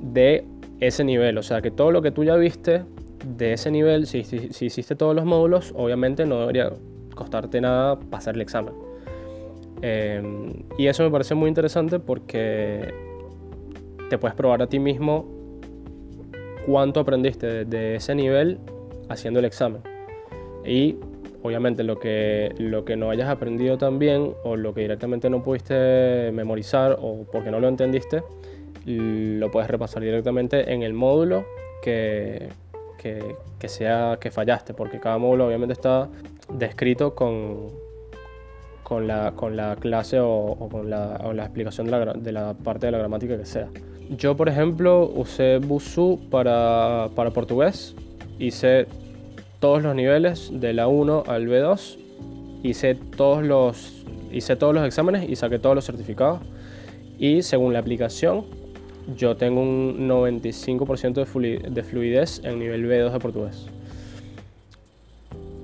de 0.00 0.44
ese 0.80 1.04
nivel. 1.04 1.38
O 1.38 1.42
sea 1.42 1.62
que 1.62 1.70
todo 1.70 1.92
lo 1.92 2.02
que 2.02 2.10
tú 2.10 2.24
ya 2.24 2.34
viste 2.34 2.82
de 3.24 3.52
ese 3.52 3.70
nivel, 3.70 4.06
si, 4.06 4.24
si, 4.24 4.66
hiciste 4.66 4.96
todos 4.96 5.14
los 5.14 5.24
módulos, 5.24 5.72
obviamente 5.76 6.26
no 6.26 6.40
debería 6.40 6.72
costarte 7.14 7.60
nada 7.60 7.98
pasar 7.98 8.34
el 8.34 8.40
examen. 8.40 8.74
Em, 9.82 10.64
y 10.76 10.88
eso 10.88 11.04
me 11.04 11.10
parece 11.10 11.36
muy 11.36 11.48
interesante 11.48 12.00
porque 12.00 12.92
te 14.10 14.18
puedes 14.18 14.34
probar 14.34 14.62
a 14.62 14.66
ti 14.66 14.80
mismo 14.80 15.28
cuánto 16.66 16.98
aprendiste 16.98 17.64
de 17.64 17.96
ese 17.96 18.16
nivel 18.16 18.58
haciendo 19.08 19.38
el 19.38 19.44
examen. 19.44 19.80
Y 20.64 20.96
obviamente 21.42 21.84
lo 21.84 21.98
que, 21.98 22.54
lo 22.58 22.84
que 22.84 22.96
no 22.96 23.10
hayas 23.10 23.28
aprendido 23.28 23.78
también 23.78 24.34
o 24.44 24.56
lo 24.56 24.74
que 24.74 24.82
directamente 24.82 25.30
no 25.30 25.42
pudiste 25.42 26.30
memorizar 26.32 26.98
o 27.00 27.24
porque 27.30 27.50
no 27.50 27.60
lo 27.60 27.68
entendiste, 27.68 28.22
lo 28.84 29.50
puedes 29.50 29.70
repasar 29.70 30.02
directamente 30.02 30.72
en 30.72 30.82
el 30.82 30.94
módulo 30.94 31.44
que, 31.82 32.48
que, 32.98 33.68
sea 33.68 34.18
que 34.20 34.30
fallaste, 34.30 34.74
porque 34.74 34.98
cada 34.98 35.18
módulo 35.18 35.46
obviamente 35.46 35.72
está 35.72 36.08
descrito 36.52 37.14
con, 37.14 37.68
con, 38.82 39.06
la, 39.06 39.32
con 39.32 39.56
la 39.56 39.76
clase 39.76 40.18
o, 40.20 40.68
con 40.70 40.90
la, 40.90 41.20
o 41.24 41.32
la 41.32 41.44
explicación 41.44 41.86
de 41.86 41.92
la, 41.92 42.12
de 42.14 42.32
la, 42.32 42.54
parte 42.54 42.86
de 42.86 42.92
la 42.92 42.98
gramática 42.98 43.36
que 43.36 43.44
sea. 43.44 43.68
Yo, 44.16 44.36
por 44.36 44.48
ejemplo, 44.48 45.10
usé 45.14 45.58
Busu 45.58 46.18
para, 46.30 47.08
para 47.14 47.30
portugués, 47.30 47.94
hice 48.38 48.86
todos 49.60 49.82
los 49.82 49.94
niveles 49.94 50.50
de 50.52 50.72
la 50.72 50.88
1 50.88 51.24
al 51.26 51.48
B2, 51.48 51.98
hice 52.62 52.94
todos 52.94 53.44
los, 53.44 54.04
hice 54.32 54.56
todos 54.56 54.74
los 54.74 54.86
exámenes 54.86 55.28
y 55.28 55.36
saqué 55.36 55.58
todos 55.58 55.74
los 55.74 55.84
certificados. 55.84 56.40
Y 57.18 57.42
según 57.42 57.72
la 57.72 57.80
aplicación, 57.80 58.44
yo 59.16 59.36
tengo 59.36 59.60
un 59.60 60.08
95% 60.08 61.68
de 61.70 61.82
fluidez 61.82 62.40
en 62.44 62.58
nivel 62.58 62.86
B2 62.86 63.12
de 63.12 63.18
portugués. 63.18 63.66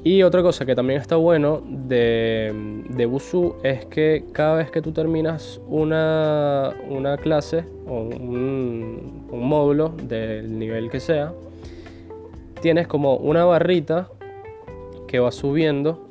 Y 0.06 0.22
otra 0.22 0.42
cosa 0.42 0.66
que 0.66 0.74
también 0.74 1.00
está 1.00 1.16
bueno 1.16 1.62
de, 1.66 2.52
de 2.90 3.06
Busuu 3.06 3.56
es 3.62 3.86
que 3.86 4.24
cada 4.32 4.56
vez 4.56 4.70
que 4.70 4.82
tú 4.82 4.92
terminas 4.92 5.58
una, 5.66 6.74
una 6.90 7.16
clase 7.16 7.64
o 7.86 8.02
un, 8.02 9.28
un, 9.30 9.48
módulo 9.48 9.94
del 10.02 10.58
nivel 10.58 10.90
que 10.90 11.00
sea, 11.00 11.32
tienes 12.64 12.86
como 12.86 13.16
una 13.18 13.44
barrita 13.44 14.08
que 15.06 15.18
va 15.18 15.30
subiendo 15.32 16.08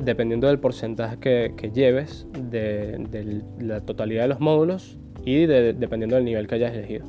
dependiendo 0.00 0.48
del 0.48 0.58
porcentaje 0.58 1.18
que, 1.20 1.54
que 1.56 1.70
lleves 1.70 2.26
de, 2.36 2.98
de, 3.08 3.42
la 3.60 3.80
totalidad 3.80 4.22
de 4.22 4.28
los 4.28 4.40
módulos 4.40 4.98
y 5.24 5.46
de, 5.46 5.72
dependiendo 5.72 6.16
del 6.16 6.24
nivel 6.24 6.48
que 6.48 6.56
hayas 6.56 6.74
elegido. 6.74 7.06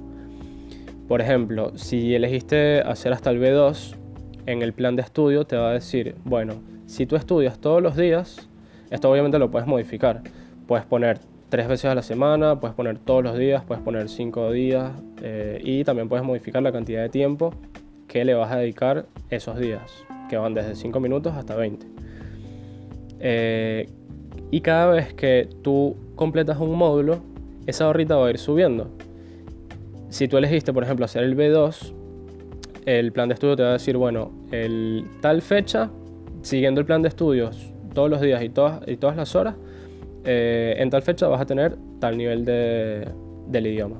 Por 1.08 1.20
ejemplo, 1.20 1.76
si 1.80 2.14
elegiste 2.14 2.82
hacer 2.82 3.12
hasta 3.12 3.32
el 3.32 3.42
B2, 3.42 3.96
en 4.46 4.62
el 4.62 4.72
plan 4.72 4.96
de 4.96 5.02
estudio 5.02 5.46
te 5.46 5.56
va 5.56 5.72
a 5.72 5.74
decir, 5.74 6.14
bueno, 6.24 6.62
si 6.86 7.08
tú 7.08 7.16
estudias 7.16 7.58
todos 7.58 7.82
los 7.82 7.96
días, 7.96 8.48
esto 8.92 9.10
obviamente 9.10 9.40
lo 9.40 9.50
puedes 9.50 9.68
modificar. 9.68 10.22
Puedes 10.68 10.86
poner 10.86 11.18
tres 11.50 11.68
veces 11.68 11.86
a 11.86 11.96
la 11.96 12.04
semana, 12.04 12.60
puedes 12.60 12.76
poner 12.76 13.00
todos 13.00 13.24
los 13.24 13.36
días, 13.36 13.64
puedes 13.64 13.84
poner 13.84 14.10
cinco 14.10 14.52
días 14.52 14.92
eh, 15.24 15.60
y 15.64 15.84
también 15.84 16.08
puedes 16.08 16.24
modificar 16.24 16.62
la 16.62 16.72
cantidad 16.72 17.02
de 17.02 17.10
tiempo 17.10 17.52
que 18.14 18.24
le 18.24 18.36
vas 18.36 18.52
a 18.52 18.58
dedicar 18.58 19.08
esos 19.32 19.58
días, 19.58 19.92
que 20.30 20.38
van 20.38 20.54
desde 20.54 20.76
5 20.76 21.00
minutos 21.00 21.34
hasta 21.34 21.56
20. 21.56 21.88
Eh, 23.20 23.90
y 24.52 24.62
cada 24.62 24.86
vez 24.94 25.16
que 25.16 25.50
tú 25.64 25.96
completas 26.16 26.60
un 26.60 26.76
módulo, 26.76 27.22
esa 27.66 27.88
barrita 27.88 28.16
va 28.16 28.28
a 28.28 28.30
ir 28.30 28.38
subiendo. 28.38 28.92
Si 30.10 30.28
tú 30.28 30.38
elegiste, 30.38 30.72
por 30.72 30.84
ejemplo, 30.84 31.06
hacer 31.06 31.24
el 31.24 31.36
B2, 31.36 31.92
el 32.86 33.12
plan 33.14 33.30
de 33.30 33.34
estudio 33.34 33.56
te 33.56 33.64
va 33.64 33.70
a 33.70 33.74
decir, 33.74 33.98
bueno, 33.98 34.32
el 34.52 35.06
tal 35.22 35.42
fecha, 35.42 35.90
siguiendo 36.44 36.82
el 36.82 36.86
plan 36.86 37.02
de 37.02 37.08
estudios 37.08 37.74
todos 37.96 38.12
los 38.12 38.22
días 38.22 38.44
y 38.44 38.50
todas, 38.50 38.88
y 38.88 38.96
todas 38.98 39.18
las 39.18 39.36
horas, 39.36 39.56
eh, 40.24 40.76
en 40.78 40.92
tal 40.92 41.02
fecha 41.02 41.28
vas 41.30 41.42
a 41.42 41.48
tener 41.48 41.78
tal 42.00 42.16
nivel 42.16 42.46
de, 42.46 43.08
del 43.48 43.66
idioma. 43.66 43.98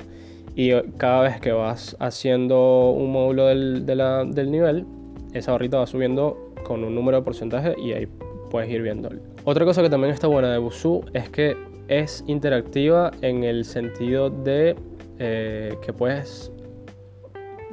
Y 0.56 0.72
cada 0.98 1.24
vez 1.24 1.42
que 1.42 1.52
vas 1.52 1.96
haciendo 2.00 2.92
un 2.92 3.12
módulo 3.12 3.48
del, 3.48 3.86
del 3.86 4.52
nivel, 4.52 4.86
esa 5.34 5.52
barrita 5.52 5.80
va 5.80 5.88
subiendo 5.88 6.54
con 6.64 6.84
un 6.84 6.94
número 6.94 7.18
de 7.18 7.24
porcentaje 7.24 7.76
y 7.78 7.94
ahí 7.94 8.08
puedes 8.52 8.70
ir 8.70 8.82
viendo. 8.82 9.10
Otra 9.46 9.66
cosa 9.66 9.82
que 9.82 9.90
también 9.90 10.14
está 10.14 10.28
buena 10.28 10.52
de 10.52 10.60
Busuu 10.60 11.04
es 11.14 11.28
que 11.30 11.58
es 11.88 12.24
interactiva 12.28 13.12
en 13.22 13.44
el 13.44 13.66
sentido 13.66 14.30
de 14.30 14.76
eh, 15.20 15.76
que 15.82 15.92
puedes 15.92 16.52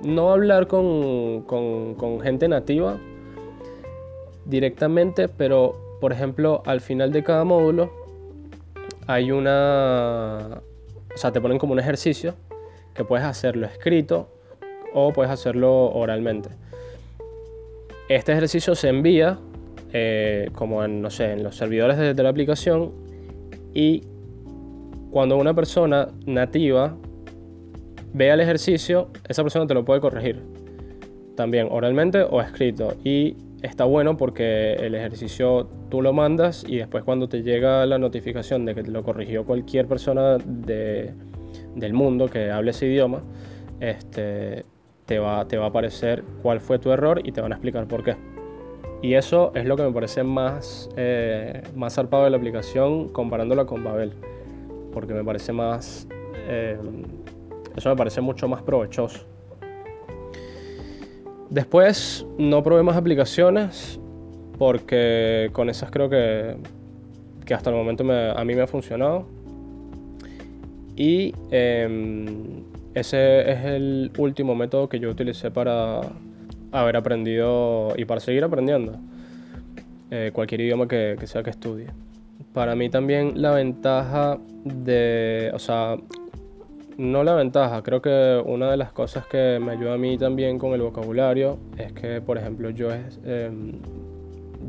no 0.03 0.33
hablar 0.33 0.67
con, 0.67 1.43
con, 1.43 2.21
gente 2.21 2.49
nativa 2.49 2.99
directamente, 4.47 5.29
pero 5.29 5.99
por 6.01 6.13
ejemplo 6.13 6.63
al 6.65 6.81
final 6.81 7.13
de 7.13 7.23
cada 7.23 7.45
módulo 7.45 7.93
hay 9.07 9.31
una... 9.31 10.63
O 11.15 11.19
sea, 11.19 11.33
te 11.33 11.41
ponen 11.41 11.59
como 11.59 11.73
un 11.73 11.81
ejercicio 11.81 12.35
que 13.01 13.05
puedes 13.07 13.25
hacerlo 13.25 13.65
escrito 13.65 14.29
o 14.93 15.11
puedes 15.15 15.33
hacerlo 15.33 15.91
oralmente. 15.91 16.51
Este 18.11 18.33
ejercicio 18.33 18.75
se 18.75 18.91
envía 18.91 19.39
eh, 19.95 20.51
como 20.55 20.85
en, 20.85 21.01
no 21.01 21.09
sé, 21.09 21.33
en 21.33 21.43
los 21.43 21.57
servidores 21.57 21.97
de, 21.97 22.23
la 22.23 22.29
aplicación 22.29 22.93
y 23.73 24.03
cuando 25.11 25.39
una 25.39 25.55
persona 25.55 26.09
nativa 26.27 26.95
vea 28.13 28.35
el 28.35 28.41
ejercicio, 28.41 29.09
esa 29.27 29.43
persona 29.43 29.67
te 29.67 29.73
lo 29.73 29.83
puede 29.83 30.03
corregir. 30.03 30.43
También 31.37 31.69
oralmente 31.71 32.23
o 32.23 32.43
escrito. 32.43 32.97
Y 33.03 33.35
está 33.63 33.85
bueno 33.85 34.19
porque 34.19 34.75
el 34.75 34.95
ejercicio 34.95 35.71
tú 35.89 36.03
lo 36.03 36.13
mandas 36.13 36.67
y 36.69 36.77
después 36.77 37.03
cuando 37.05 37.31
te 37.31 37.43
llega 37.43 37.87
la 37.87 37.97
notificación 37.97 38.67
de 38.67 38.75
que 38.75 38.83
te 38.83 38.91
lo 38.91 39.03
corrigió 39.03 39.47
cualquier 39.47 39.87
persona 39.87 40.37
de, 40.37 41.15
del 41.75 41.93
mundo 41.93 42.29
que 42.29 42.51
hable 42.51 42.71
ese 42.71 42.87
idioma, 42.87 43.23
este, 43.81 44.65
te, 45.07 45.19
va, 45.19 45.47
te 45.47 45.57
va 45.57 45.67
a 45.67 45.69
aparecer 45.69 46.25
cuál 46.43 46.61
fue 46.61 46.79
tu 46.79 46.91
error 46.91 47.21
y 47.25 47.33
te 47.33 47.41
van 47.41 47.53
a 47.53 47.57
explicar 47.57 47.87
por 47.87 48.05
qué. 48.05 48.17
Y 49.03 49.15
eso 49.15 49.53
es 49.55 49.65
lo 49.65 49.77
que 49.77 49.83
me 49.83 49.93
parece 49.93 50.23
más, 50.23 50.91
eh, 50.97 51.63
más 51.75 51.95
zarpado 51.95 52.25
de 52.25 52.31
la 52.31 52.37
aplicación 52.37 53.09
comparándola 53.09 53.65
con 53.65 53.83
Babel. 53.83 54.13
Porque 54.93 55.15
me 55.15 55.25
parece 55.25 55.53
más... 55.53 56.07
Eh, 56.49 56.77
eso 57.77 57.89
me 57.89 57.97
parece 57.97 58.21
mucho 58.21 58.47
más 58.47 58.63
provechoso. 58.63 59.25
Después 61.49 62.27
no 62.39 62.63
probé 62.63 62.83
más 62.83 62.97
aplicaciones 62.97 63.99
porque 64.59 65.49
con 65.53 65.71
esas 65.71 65.91
creo 65.91 66.11
que, 66.11 66.57
que 67.47 67.55
hasta 67.55 67.71
el 67.71 67.77
momento 67.77 68.05
a 68.05 68.45
mí 68.45 68.55
me 68.55 68.63
ha 68.63 68.67
funcionado. 68.67 69.25
Y 71.01 71.35
em, 71.51 72.63
ese 72.93 73.51
es 73.51 73.65
el 73.65 74.11
último 74.19 74.55
método 74.55 74.87
que 74.91 75.01
yo 75.01 75.09
utilicé 75.09 75.51
para 75.51 76.03
haber 76.73 76.95
aprendido 76.95 77.95
y 77.97 78.05
para 78.05 78.21
seguir 78.21 78.45
aprendiendo 78.45 78.99
eh, 80.11 80.31
cualquier 80.35 80.61
idioma 80.61 80.87
que, 80.87 81.17
sea 81.25 81.43
que 81.43 81.49
estudie. 81.49 81.87
Para 82.53 82.75
mí 82.75 82.91
también 82.91 83.41
la 83.41 83.53
ventaja 83.53 84.37
de, 84.63 85.51
o 85.55 85.59
sea, 85.59 85.97
no 86.99 87.25
la 87.25 87.35
ventaja, 87.35 87.83
creo 87.83 88.03
que 88.03 88.43
una 88.45 88.71
de 88.71 88.77
las 88.77 88.93
cosas 88.93 89.25
que 89.25 89.59
me 89.59 89.73
ayuda 89.73 89.95
a 89.95 89.97
mí 89.97 90.19
también 90.19 90.59
con 90.59 90.75
el 90.75 90.83
vocabulario 90.83 91.57
es 91.79 91.95
que, 91.95 92.21
por 92.21 92.37
ejemplo, 92.37 92.69
yo, 92.69 92.91
em, 93.25 93.73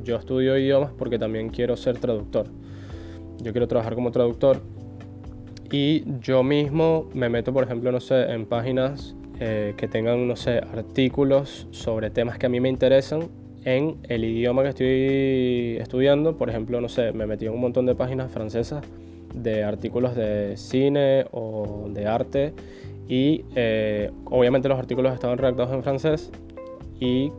yo 0.02 0.16
estudio 0.16 0.58
idiomas 0.58 0.92
porque 0.98 1.20
también 1.20 1.50
quiero 1.50 1.76
ser 1.76 1.98
traductor. 1.98 2.46
Yo 3.44 3.52
quiero 3.52 3.68
trabajar 3.68 3.96
como 3.96 4.12
traductor 4.12 4.62
y 5.72 6.04
yo 6.20 6.44
mismo 6.44 7.10
me 7.14 7.30
meto, 7.30 7.54
por 7.54 7.64
ejemplo, 7.64 7.92
no 7.92 8.02
sé, 8.02 8.24
en 8.32 8.46
páginas 8.46 9.16
eh, 9.40 9.74
que 9.78 9.88
tengan, 9.88 10.28
no 10.28 10.36
sé, 10.36 10.58
artículos 10.58 11.68
sobre 11.72 12.10
temas 12.10 12.38
que 12.38 12.48
a 12.48 12.50
mí 12.50 12.60
me 12.60 12.70
interesan 12.70 13.30
en 13.64 13.98
el 14.10 14.26
idioma 14.26 14.64
que 14.64 14.70
estoy 14.70 15.78
estudiando. 15.82 16.38
Por 16.38 16.50
ejemplo, 16.50 16.82
no 16.82 16.90
sé, 16.90 17.14
me 17.14 17.26
metí 17.26 17.46
en 17.46 17.54
un 17.54 17.62
montón 17.62 17.86
de 17.86 17.96
páginas 17.96 18.32
francesas 18.32 18.84
de 19.34 19.64
artículos 19.64 20.14
de 20.14 20.58
cine 20.58 21.26
o 21.32 21.88
de 21.90 22.06
arte 22.06 22.54
y 23.08 23.46
eh, 23.56 24.12
obviamente 24.26 24.68
los 24.68 24.78
artículos 24.78 25.14
estaban 25.14 25.38
redactados 25.38 25.74
en 25.74 25.84
francés 25.84 26.32
y 27.00 27.32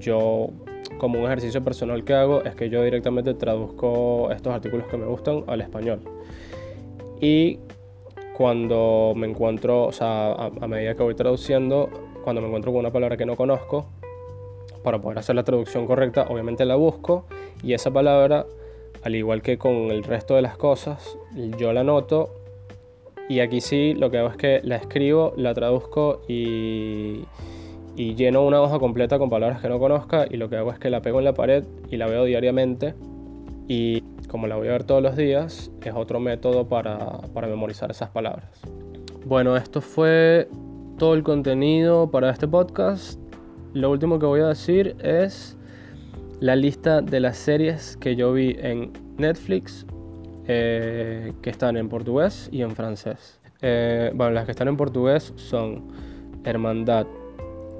yo 0.00 0.50
como 0.98 1.20
un 1.20 1.26
ejercicio 1.26 1.62
personal 1.62 2.02
que 2.04 2.14
hago 2.14 2.42
es 2.42 2.56
que 2.56 2.68
yo 2.68 2.82
directamente 2.82 3.32
traduzco 3.34 4.30
estos 4.32 4.52
artículos 4.52 4.88
que 4.88 4.96
me 4.96 5.06
gustan 5.06 5.44
al 5.46 5.60
español 5.60 6.00
y 7.20 7.58
cuando 8.36 9.12
me 9.16 9.26
encuentro, 9.26 9.84
o 9.84 9.92
sea, 9.92 10.32
a, 10.32 10.46
a 10.46 10.66
medida 10.66 10.94
que 10.94 11.02
voy 11.02 11.14
traduciendo, 11.14 11.90
cuando 12.24 12.40
me 12.40 12.48
encuentro 12.48 12.72
con 12.72 12.80
una 12.80 12.90
palabra 12.90 13.16
que 13.16 13.26
no 13.26 13.36
conozco, 13.36 13.86
para 14.82 14.98
poder 14.98 15.18
hacer 15.18 15.36
la 15.36 15.44
traducción 15.44 15.86
correcta, 15.86 16.26
obviamente 16.28 16.64
la 16.64 16.76
busco 16.76 17.26
y 17.62 17.74
esa 17.74 17.90
palabra 17.90 18.46
al 19.02 19.14
igual 19.14 19.42
que 19.42 19.58
con 19.58 19.90
el 19.90 20.02
resto 20.04 20.34
de 20.34 20.42
las 20.42 20.56
cosas, 20.56 21.16
yo 21.58 21.72
la 21.72 21.80
anoto 21.80 22.30
y 23.28 23.40
aquí 23.40 23.60
sí 23.60 23.94
lo 23.94 24.10
que 24.10 24.18
hago 24.18 24.28
es 24.28 24.36
que 24.36 24.60
la 24.62 24.76
escribo, 24.76 25.32
la 25.36 25.54
traduzco 25.54 26.20
y, 26.28 27.24
y 27.96 28.14
lleno 28.14 28.44
una 28.44 28.60
hoja 28.60 28.78
completa 28.78 29.18
con 29.18 29.30
palabras 29.30 29.60
que 29.60 29.68
no 29.68 29.78
conozca 29.78 30.26
y 30.28 30.36
lo 30.36 30.50
que 30.50 30.56
hago 30.56 30.72
es 30.72 30.78
que 30.78 30.90
la 30.90 31.00
pego 31.00 31.18
en 31.18 31.24
la 31.24 31.34
pared 31.34 31.64
y 31.90 31.96
la 31.96 32.06
veo 32.06 32.24
diariamente 32.24 32.94
y 33.68 34.02
como 34.30 34.46
la 34.46 34.54
voy 34.54 34.68
a 34.68 34.72
ver 34.72 34.84
todos 34.84 35.02
los 35.02 35.16
días 35.16 35.72
es 35.82 35.92
otro 35.92 36.20
método 36.20 36.68
para, 36.68 37.18
para 37.34 37.48
memorizar 37.48 37.90
esas 37.90 38.10
palabras. 38.10 38.48
Bueno, 39.26 39.56
esto 39.56 39.80
fue 39.80 40.48
todo 40.98 41.14
el 41.14 41.24
contenido 41.24 42.10
para 42.10 42.30
este 42.30 42.46
podcast. 42.46 43.20
Lo 43.72 43.90
último 43.90 44.20
que 44.20 44.26
voy 44.26 44.40
a 44.40 44.46
decir 44.46 44.96
es 45.02 45.56
la 46.38 46.54
lista 46.54 47.02
de 47.02 47.18
las 47.18 47.38
series 47.38 47.96
que 47.96 48.14
yo 48.14 48.32
vi 48.32 48.56
en 48.60 48.92
Netflix 49.18 49.84
eh, 50.46 51.32
que 51.42 51.50
están 51.50 51.76
en 51.76 51.88
portugués 51.88 52.48
y 52.52 52.62
en 52.62 52.70
francés. 52.70 53.40
Eh, 53.62 54.12
bueno, 54.14 54.32
las 54.32 54.44
que 54.44 54.52
están 54.52 54.68
en 54.68 54.76
portugués 54.76 55.32
son 55.36 55.88
Hermandad, 56.44 57.06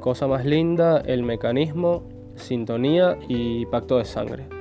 Cosa 0.01 0.26
más 0.26 0.46
linda, 0.46 0.98
El 1.05 1.22
mecanismo, 1.22 2.03
Sintonía 2.34 3.18
y 3.28 3.66
Pacto 3.66 3.98
de 3.98 4.07
sangre. 4.07 4.60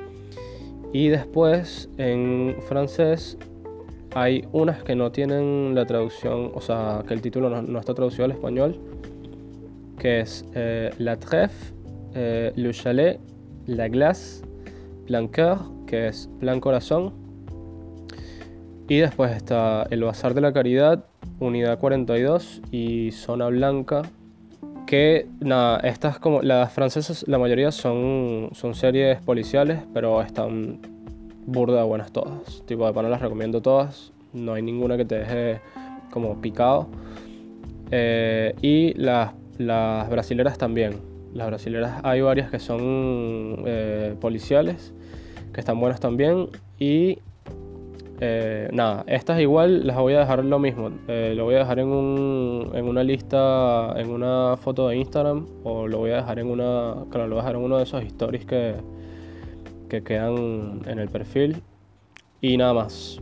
Y 0.91 1.09
después 1.09 1.89
en 1.97 2.55
francés 2.67 3.37
hay 4.15 4.47
unas 4.51 4.83
que 4.83 4.95
no 4.95 5.11
tienen 5.11 5.75
la 5.75 5.85
traducción, 5.85 6.51
o 6.53 6.61
sea, 6.61 7.03
que 7.07 7.13
el 7.13 7.21
título 7.21 7.49
no, 7.61 7.79
está 7.79 7.93
traducido 7.93 8.25
al 8.25 8.31
español, 8.31 8.79
que 9.99 10.21
es 10.21 10.45
eh, 10.55 10.91
La 10.97 11.17
Trêve 11.17 11.51
eh, 12.15 12.51
Le 12.55 12.71
Chalet, 12.71 13.19
La 13.67 13.87
Glace, 13.87 14.43
Plan 15.05 15.29
que 15.29 16.07
es 16.07 16.29
Plan 16.39 16.59
Corazón. 16.59 17.13
Y 18.87 18.97
después 18.97 19.35
está 19.35 19.85
el 19.91 20.03
Bazar 20.03 20.33
de 20.33 20.41
la 20.41 20.51
Caridad, 20.51 21.05
Unidad 21.39 21.77
42 21.79 22.61
y 22.71 23.11
Zona 23.11 23.47
Blanca. 23.47 24.01
Que 24.89 25.27
estas 25.83 26.17
como 26.17 26.41
las 26.41 26.73
francesas, 26.73 27.23
la 27.27 27.37
mayoría 27.37 27.71
son, 27.71 28.49
son 28.53 28.73
series 28.73 29.21
policiales, 29.21 29.81
pero 29.93 30.19
están 30.23 30.79
burda 31.45 31.83
buenas 31.83 32.11
todas. 32.11 32.63
Tipo, 32.65 32.87
de 32.87 32.93
pana 32.93 33.07
las 33.07 33.21
recomiendo 33.21 33.61
todas. 33.61 34.11
No 34.33 34.55
hay 34.55 34.63
ninguna 34.63 34.97
que 34.97 35.05
te 35.05 35.19
deje 35.19 35.61
como 36.09 36.41
picado. 36.41 36.87
Eh, 37.91 38.55
y 38.63 38.95
las, 38.95 39.33
las 39.59 40.09
brasileras 40.09 40.57
también. 40.57 40.95
Las 41.35 41.45
brasileras 41.45 42.01
hay 42.01 42.21
varias 42.21 42.49
que 42.49 42.57
son 42.57 43.63
eh, 43.67 44.15
policiales, 44.19 44.91
que 45.53 45.59
están 45.59 45.79
buenas 45.79 45.99
también. 45.99 46.47
Y 46.79 47.19
eh, 48.20 48.70
nada, 48.74 49.03
estas 49.07 49.39
igual 49.39 49.88
las 49.88 49.97
voy 49.97 50.13
a 50.13 50.20
dejar 50.20 50.43
lo 50.43 50.59
mismo. 50.59 50.89
lo 51.07 51.43
voy 51.43 51.55
a 51.55 51.59
dejar 51.59 51.80
en, 51.80 51.88
un, 51.88 52.72
en 52.74 52.86
una 52.86 53.03
lista, 53.03 53.93
en 53.97 54.09
una 54.09 54.57
foto 54.57 54.88
de 54.88 54.97
Instagram. 54.97 55.45
O 55.63 55.88
lo 55.88 55.99
voy 55.99 56.11
a 56.11 56.17
dejar 56.17 56.39
en 56.39 56.47
una. 56.47 57.05
Claro, 57.09 57.28
lo 57.28 57.36
voy 57.36 57.41
a 57.41 57.43
dejar 57.43 57.55
en 57.55 57.63
uno 57.63 57.78
de 57.78 57.84
esos 57.84 58.03
stories 58.03 58.45
que, 58.45 58.76
que 59.89 60.03
quedan 60.03 60.82
en 60.86 60.99
el 60.99 61.09
perfil. 61.09 61.61
Y 62.41 62.57
nada 62.57 62.74
más. 62.74 63.22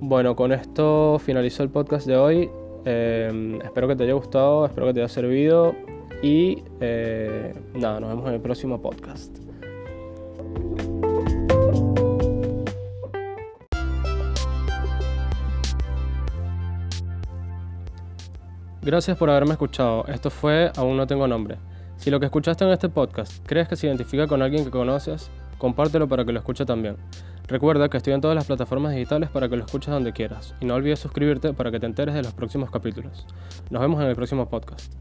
Bueno, 0.00 0.34
con 0.34 0.52
esto 0.52 1.18
finalizo 1.18 1.62
el 1.62 1.70
podcast 1.70 2.06
de 2.06 2.16
hoy. 2.16 2.50
Em, 2.84 3.60
espero 3.60 3.86
que 3.86 3.96
te 3.96 4.04
haya 4.04 4.14
gustado, 4.14 4.66
espero 4.66 4.88
que 4.88 4.94
te 4.94 5.00
haya 5.00 5.08
servido 5.08 5.74
y 6.22 6.62
eh, 6.80 7.54
nada, 7.74 8.00
nos 8.00 8.10
vemos 8.10 8.28
en 8.28 8.34
el 8.34 8.40
próximo 8.40 8.82
podcast. 8.82 9.51
Gracias 18.84 19.16
por 19.16 19.30
haberme 19.30 19.52
escuchado. 19.52 20.04
Esto 20.08 20.28
fue 20.28 20.72
Aún 20.76 20.96
no 20.96 21.06
tengo 21.06 21.28
nombre. 21.28 21.56
Si 21.98 22.10
lo 22.10 22.18
que 22.18 22.26
escuchaste 22.26 22.64
en 22.64 22.72
este 22.72 22.88
podcast 22.88 23.46
crees 23.46 23.68
que 23.68 23.76
se 23.76 23.86
identifica 23.86 24.26
con 24.26 24.42
alguien 24.42 24.64
que 24.64 24.72
conoces, 24.72 25.30
compártelo 25.56 26.08
para 26.08 26.24
que 26.24 26.32
lo 26.32 26.40
escuche 26.40 26.66
también. 26.66 26.96
Recuerda 27.46 27.88
que 27.88 27.96
estoy 27.96 28.12
en 28.12 28.20
todas 28.20 28.34
las 28.34 28.46
plataformas 28.46 28.92
digitales 28.92 29.30
para 29.30 29.48
que 29.48 29.56
lo 29.56 29.64
escuches 29.64 29.90
donde 29.90 30.12
quieras 30.12 30.56
y 30.60 30.64
no 30.64 30.74
olvides 30.74 30.98
suscribirte 30.98 31.52
para 31.52 31.70
que 31.70 31.78
te 31.78 31.86
enteres 31.86 32.12
de 32.16 32.22
los 32.22 32.32
próximos 32.32 32.72
capítulos. 32.72 33.24
Nos 33.70 33.80
vemos 33.80 34.02
en 34.02 34.08
el 34.08 34.16
próximo 34.16 34.48
podcast. 34.48 34.92